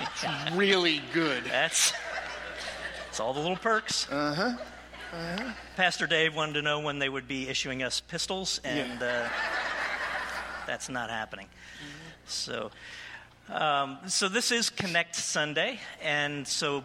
it's 0.00 0.52
really 0.52 1.02
good. 1.12 1.44
That's, 1.44 1.92
that's 3.06 3.20
all 3.20 3.32
the 3.32 3.40
little 3.40 3.56
perks. 3.56 4.10
Uh 4.10 4.34
huh. 4.34 4.52
Uh-huh. 5.12 5.52
Pastor 5.76 6.06
Dave 6.06 6.34
wanted 6.34 6.54
to 6.54 6.62
know 6.62 6.80
when 6.80 6.98
they 6.98 7.08
would 7.08 7.28
be 7.28 7.48
issuing 7.48 7.82
us 7.82 8.00
pistols, 8.00 8.60
and 8.64 9.00
yeah. 9.00 9.06
uh, 9.06 9.28
that's 10.66 10.88
not 10.88 11.10
happening. 11.10 11.46
Mm-hmm. 11.46 12.10
So, 12.26 12.70
um, 13.48 13.98
so 14.08 14.28
this 14.28 14.50
is 14.50 14.70
Connect 14.70 15.14
Sunday, 15.14 15.78
and 16.02 16.46
so 16.46 16.82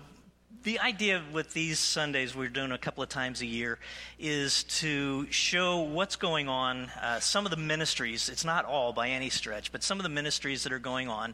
the 0.63 0.80
idea 0.80 1.24
with 1.34 1.54
these 1.54 1.80
Sundays 1.80 2.36
we're 2.36 2.50
doing 2.50 2.71
a 2.71 2.78
couple 2.78 3.02
of 3.02 3.10
times 3.10 3.41
a 3.41 3.47
year 3.47 3.80
is 4.19 4.63
to 4.65 5.26
show 5.32 5.80
what's 5.80 6.15
going 6.15 6.47
on. 6.47 6.91
Uh, 7.02 7.19
some 7.19 7.45
of 7.45 7.52
the 7.52 7.58
ministries, 7.58 8.30
it's 8.30 8.45
not 8.45 8.65
all 8.65 8.93
by 8.93 9.10
any 9.10 9.30
stretch, 9.30 9.71
but 9.71 9.82
some 9.82 9.97
of 9.97 10.04
the 10.04 10.10
ministries 10.10 10.62
that 10.63 10.71
are 10.71 10.80
going 10.80 11.10
on. 11.10 11.34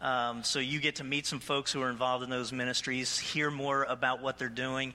Um, 0.00 0.42
so 0.42 0.58
you 0.58 0.80
get 0.80 0.96
to 0.96 1.04
meet 1.04 1.24
some 1.24 1.38
folks 1.38 1.72
who 1.72 1.80
are 1.80 1.90
involved 1.90 2.24
in 2.24 2.30
those 2.30 2.52
ministries, 2.52 3.16
hear 3.16 3.52
more 3.52 3.84
about 3.84 4.22
what 4.22 4.38
they're 4.38 4.48
doing, 4.48 4.92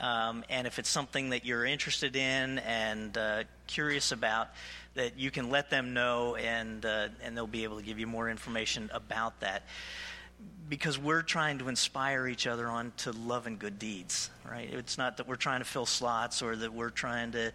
um, 0.00 0.44
and 0.50 0.66
if 0.66 0.80
it's 0.80 0.88
something 0.88 1.30
that 1.30 1.44
you're 1.44 1.64
interested 1.64 2.16
in 2.16 2.58
and 2.58 3.16
uh, 3.16 3.44
curious 3.68 4.10
about, 4.10 4.48
that 4.94 5.18
you 5.18 5.30
can 5.30 5.50
let 5.50 5.70
them 5.70 5.94
know, 5.94 6.36
and 6.36 6.84
uh, 6.84 7.08
and 7.22 7.36
they'll 7.36 7.46
be 7.46 7.64
able 7.64 7.76
to 7.76 7.82
give 7.82 7.98
you 7.98 8.06
more 8.06 8.28
information 8.28 8.90
about 8.92 9.40
that 9.40 9.62
because 10.68 10.98
we're 10.98 11.22
trying 11.22 11.58
to 11.58 11.68
inspire 11.68 12.28
each 12.28 12.46
other 12.46 12.68
on 12.68 12.92
to 12.96 13.10
love 13.12 13.46
and 13.46 13.58
good 13.58 13.78
deeds, 13.78 14.30
right? 14.48 14.72
It's 14.72 14.96
not 14.96 15.16
that 15.16 15.26
we're 15.26 15.36
trying 15.36 15.60
to 15.60 15.64
fill 15.64 15.86
slots 15.86 16.42
or 16.42 16.54
that 16.56 16.72
we're 16.72 16.90
trying 16.90 17.32
to 17.32 17.52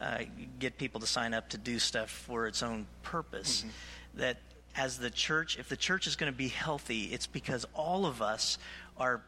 uh, 0.00 0.18
get 0.58 0.76
people 0.76 1.00
to 1.00 1.06
sign 1.06 1.32
up 1.32 1.48
to 1.50 1.58
do 1.58 1.78
stuff 1.78 2.10
for 2.10 2.46
its 2.46 2.62
own 2.62 2.86
purpose. 3.02 3.60
Mm-hmm. 3.60 4.20
That 4.20 4.36
as 4.76 4.98
the 4.98 5.10
church, 5.10 5.58
if 5.58 5.68
the 5.68 5.76
church 5.76 6.06
is 6.06 6.16
going 6.16 6.30
to 6.30 6.36
be 6.36 6.48
healthy, 6.48 7.04
it's 7.04 7.26
because 7.26 7.66
all 7.74 8.04
of 8.04 8.20
us 8.20 8.58
are 8.98 9.22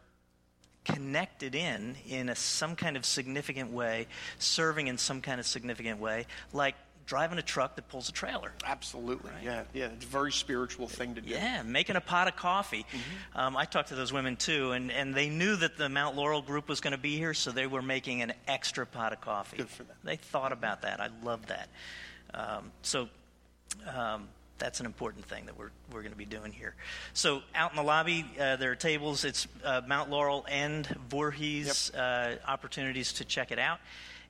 connected 0.85 1.55
in 1.55 1.95
in 2.09 2.29
a, 2.29 2.35
some 2.35 2.77
kind 2.77 2.97
of 2.97 3.07
significant 3.07 3.73
way, 3.73 4.09
serving 4.39 4.89
in 4.89 4.99
some 4.99 5.21
kind 5.21 5.41
of 5.41 5.47
significant 5.47 6.01
way, 6.01 6.27
like 6.53 6.75
driving 7.07 7.39
a 7.39 7.43
truck 7.43 7.77
that 7.77 7.89
pulls 7.89 8.09
a 8.09 8.13
trailer. 8.13 8.53
Absolutely. 8.65 9.31
Right? 9.31 9.45
Yeah, 9.45 9.63
yeah. 9.75 9.87
It's 9.87 10.05
a 10.05 10.09
very 10.09 10.33
spiritual 10.33 10.89
thing 10.89 11.15
to 11.17 11.21
do. 11.21 11.31
Yeah, 11.31 11.63
making 11.63 11.97
a 11.97 12.01
pot 12.01 12.29
of 12.29 12.37
coffee. 12.37 12.87
Mm-hmm. 12.91 13.39
Um, 13.39 13.57
I 13.57 13.65
talked 13.65 13.89
to 13.89 13.95
those 13.95 14.13
women 14.13 14.37
too, 14.37 14.73
and, 14.73 14.91
and 14.91 15.15
they 15.15 15.29
knew 15.29 15.57
that 15.57 15.77
the 15.77 15.89
Mount 15.89 16.17
Laurel 16.17 16.43
group 16.43 16.69
was 16.69 16.81
going 16.81 16.93
to 16.93 16.99
be 16.99 17.17
here, 17.17 17.35
so 17.35 17.51
they 17.51 17.67
were 17.67 17.83
making 17.83 18.23
an 18.23 18.33
extra 18.47 18.87
pot 18.87 19.13
of 19.13 19.21
coffee. 19.21 19.59
Good 19.59 19.69
for 19.69 19.85
them. 19.85 19.97
They 20.05 20.17
thought 20.17 20.53
about 20.53 20.83
that. 20.83 21.01
I 21.01 21.09
love 21.25 21.47
that. 21.47 21.69
Um, 22.35 22.73
so 22.83 23.09
um, 23.95 24.29
that's 24.59 24.81
an 24.81 24.87
important 24.87 25.25
thing 25.27 25.47
that 25.47 25.59
we're, 25.59 25.71
we're 25.93 26.03
going 26.03 26.13
to 26.13 26.19
be 26.19 26.25
doing 26.25 26.53
here. 26.53 26.75
So 27.15 27.43
out 27.55 27.71
in 27.71 27.77
the 27.77 27.83
lobby, 27.83 28.25
uh, 28.41 28.57
there 28.57 28.71
are 28.71 28.77
tables. 28.77 29.25
It's 29.25 29.49
uh, 29.65 29.83
Mount 29.87 30.09
Laurel 30.09 30.47
and 30.49 30.87
Voorhees 31.09 31.91
yep. 31.93 32.39
uh, 32.47 32.51
opportunities 32.51 33.13
to 33.15 33.25
check 33.25 33.51
it 33.51 33.59
out. 33.59 33.81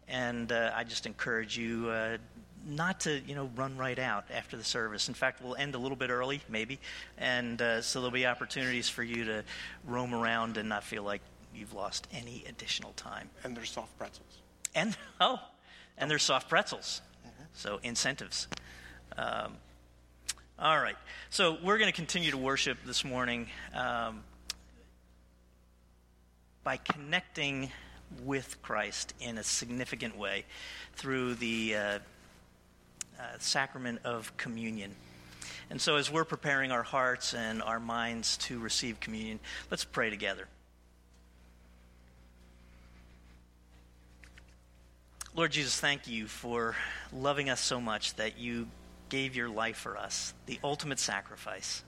And 0.09 0.51
uh, 0.51 0.73
I 0.75 0.85
just 0.85 1.07
encourage 1.07 1.57
you 1.57 1.89
uh, 1.89 2.19
not 2.67 3.01
to 3.01 3.21
you 3.27 3.35
know 3.35 3.51
run 3.57 3.77
right 3.77 3.99
out 3.99 4.27
after 4.33 4.57
the 4.57 4.65
service. 4.65 5.09
In 5.09 5.15
fact, 5.15 5.43
we'll 5.43 5.57
end 5.57 5.75
a 5.75 5.79
little 5.79 5.97
bit 5.97 6.11
early, 6.11 6.41
maybe, 6.49 6.79
and 7.19 7.61
uh, 7.61 7.83
so 7.83 8.01
there'll 8.01 8.13
be 8.13 8.27
opportunities 8.27 8.89
for 8.89 9.03
you 9.03 9.25
to 9.25 9.45
roam 9.87 10.15
around 10.15 10.57
and 10.57 10.69
not 10.69 10.85
feel 10.85 11.03
like 11.03 11.21
you've 11.55 11.75
lost 11.75 12.07
any 12.13 12.45
additional 12.49 12.93
time. 12.93 13.29
And 13.45 13.57
there's 13.57 13.71
soft 13.71 13.97
pretzels. 13.99 14.39
And 14.75 14.97
oh, 15.21 15.41
and 15.99 16.11
there's 16.11 16.23
soft 16.23 16.49
pretzels, 16.49 17.03
mm-hmm. 17.27 17.45
so 17.53 17.81
incentives. 17.83 18.49
Um, 19.17 19.57
all 20.59 20.79
right, 20.79 20.97
so 21.31 21.59
we're 21.63 21.79
going 21.79 21.91
to 21.91 21.97
continue 21.97 22.31
to 22.31 22.39
worship 22.39 22.79
this 22.87 23.05
morning 23.05 23.49
um, 23.75 24.23
by 26.63 26.77
connecting 26.77 27.71
with 28.25 28.61
Christ 28.63 29.15
in 29.21 29.39
a 29.39 29.43
significant 29.43 30.17
way 30.17 30.45
through 30.95 31.35
the 31.35 31.77
uh, 31.77 31.99
uh, 33.23 33.27
sacrament 33.39 34.01
of 34.05 34.37
communion. 34.37 34.95
And 35.71 35.81
so, 35.81 35.97
as 35.97 36.11
we're 36.11 36.25
preparing 36.25 36.73
our 36.73 36.83
hearts 36.83 37.35
and 37.35 37.63
our 37.63 37.79
minds 37.79 38.37
to 38.39 38.59
receive 38.59 38.99
communion, 38.99 39.39
let's 39.71 39.85
pray 39.85 40.11
together. 40.11 40.49
Lord 45.35 45.53
Jesus, 45.53 45.79
thank 45.79 46.09
you 46.09 46.27
for 46.27 46.75
loving 47.13 47.49
us 47.49 47.61
so 47.61 47.81
much 47.81 48.15
that 48.17 48.39
you 48.39 48.67
gave 49.09 49.37
your 49.37 49.49
life 49.49 49.77
for 49.77 49.97
us, 49.97 50.35
the 50.47 50.59
ultimate 50.65 50.99
sacrifice. 50.99 51.83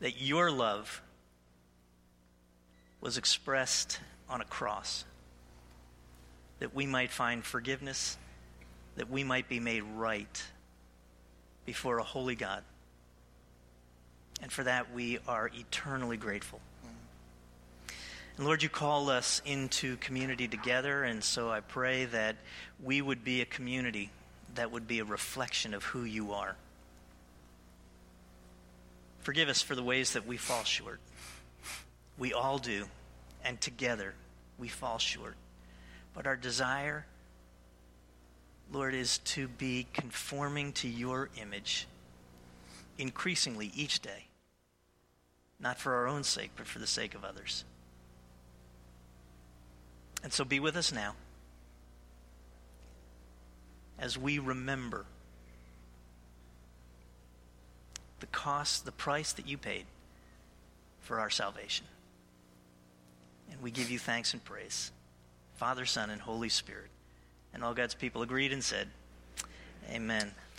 That 0.00 0.20
your 0.20 0.50
love 0.50 1.02
was 3.00 3.16
expressed 3.16 4.00
on 4.28 4.40
a 4.40 4.44
cross, 4.44 5.04
that 6.58 6.74
we 6.74 6.84
might 6.84 7.10
find 7.10 7.44
forgiveness 7.44 8.18
that 8.98 9.08
we 9.08 9.24
might 9.24 9.48
be 9.48 9.60
made 9.60 9.84
right 9.96 10.42
before 11.64 11.98
a 11.98 12.02
holy 12.02 12.34
God. 12.34 12.64
And 14.42 14.52
for 14.52 14.64
that, 14.64 14.92
we 14.92 15.18
are 15.26 15.50
eternally 15.54 16.16
grateful. 16.16 16.60
And 18.36 18.44
Lord, 18.44 18.62
you 18.62 18.68
call 18.68 19.08
us 19.08 19.40
into 19.44 19.96
community 19.98 20.48
together, 20.48 21.04
and 21.04 21.22
so 21.22 21.48
I 21.48 21.60
pray 21.60 22.06
that 22.06 22.36
we 22.82 23.00
would 23.00 23.24
be 23.24 23.40
a 23.40 23.44
community 23.44 24.10
that 24.56 24.72
would 24.72 24.88
be 24.88 24.98
a 24.98 25.04
reflection 25.04 25.74
of 25.74 25.84
who 25.84 26.02
you 26.02 26.32
are. 26.32 26.56
Forgive 29.20 29.48
us 29.48 29.62
for 29.62 29.76
the 29.76 29.82
ways 29.82 30.12
that 30.14 30.26
we 30.26 30.36
fall 30.36 30.64
short. 30.64 30.98
We 32.16 32.32
all 32.32 32.58
do, 32.58 32.86
and 33.44 33.60
together 33.60 34.14
we 34.58 34.66
fall 34.66 34.98
short. 34.98 35.36
But 36.14 36.26
our 36.26 36.36
desire 36.36 37.06
Lord, 38.72 38.94
is 38.94 39.18
to 39.18 39.48
be 39.48 39.86
conforming 39.92 40.72
to 40.74 40.88
your 40.88 41.30
image 41.40 41.86
increasingly 42.98 43.72
each 43.74 44.00
day, 44.00 44.26
not 45.58 45.78
for 45.78 45.94
our 45.94 46.06
own 46.06 46.22
sake, 46.22 46.50
but 46.56 46.66
for 46.66 46.78
the 46.78 46.86
sake 46.86 47.14
of 47.14 47.24
others. 47.24 47.64
And 50.22 50.32
so 50.32 50.44
be 50.44 50.60
with 50.60 50.76
us 50.76 50.92
now 50.92 51.14
as 53.98 54.16
we 54.16 54.38
remember 54.38 55.04
the 58.20 58.26
cost, 58.26 58.84
the 58.84 58.92
price 58.92 59.32
that 59.32 59.48
you 59.48 59.56
paid 59.56 59.84
for 61.00 61.20
our 61.20 61.30
salvation. 61.30 61.86
And 63.50 63.62
we 63.62 63.70
give 63.70 63.90
you 63.90 63.98
thanks 63.98 64.32
and 64.32 64.44
praise. 64.44 64.92
Father, 65.56 65.86
Son, 65.86 66.10
and 66.10 66.20
Holy 66.20 66.48
Spirit. 66.48 66.90
And 67.52 67.64
all 67.64 67.74
God's 67.74 67.94
people 67.94 68.22
agreed 68.22 68.52
and 68.52 68.62
said, 68.62 68.88
Amen. 69.90 70.32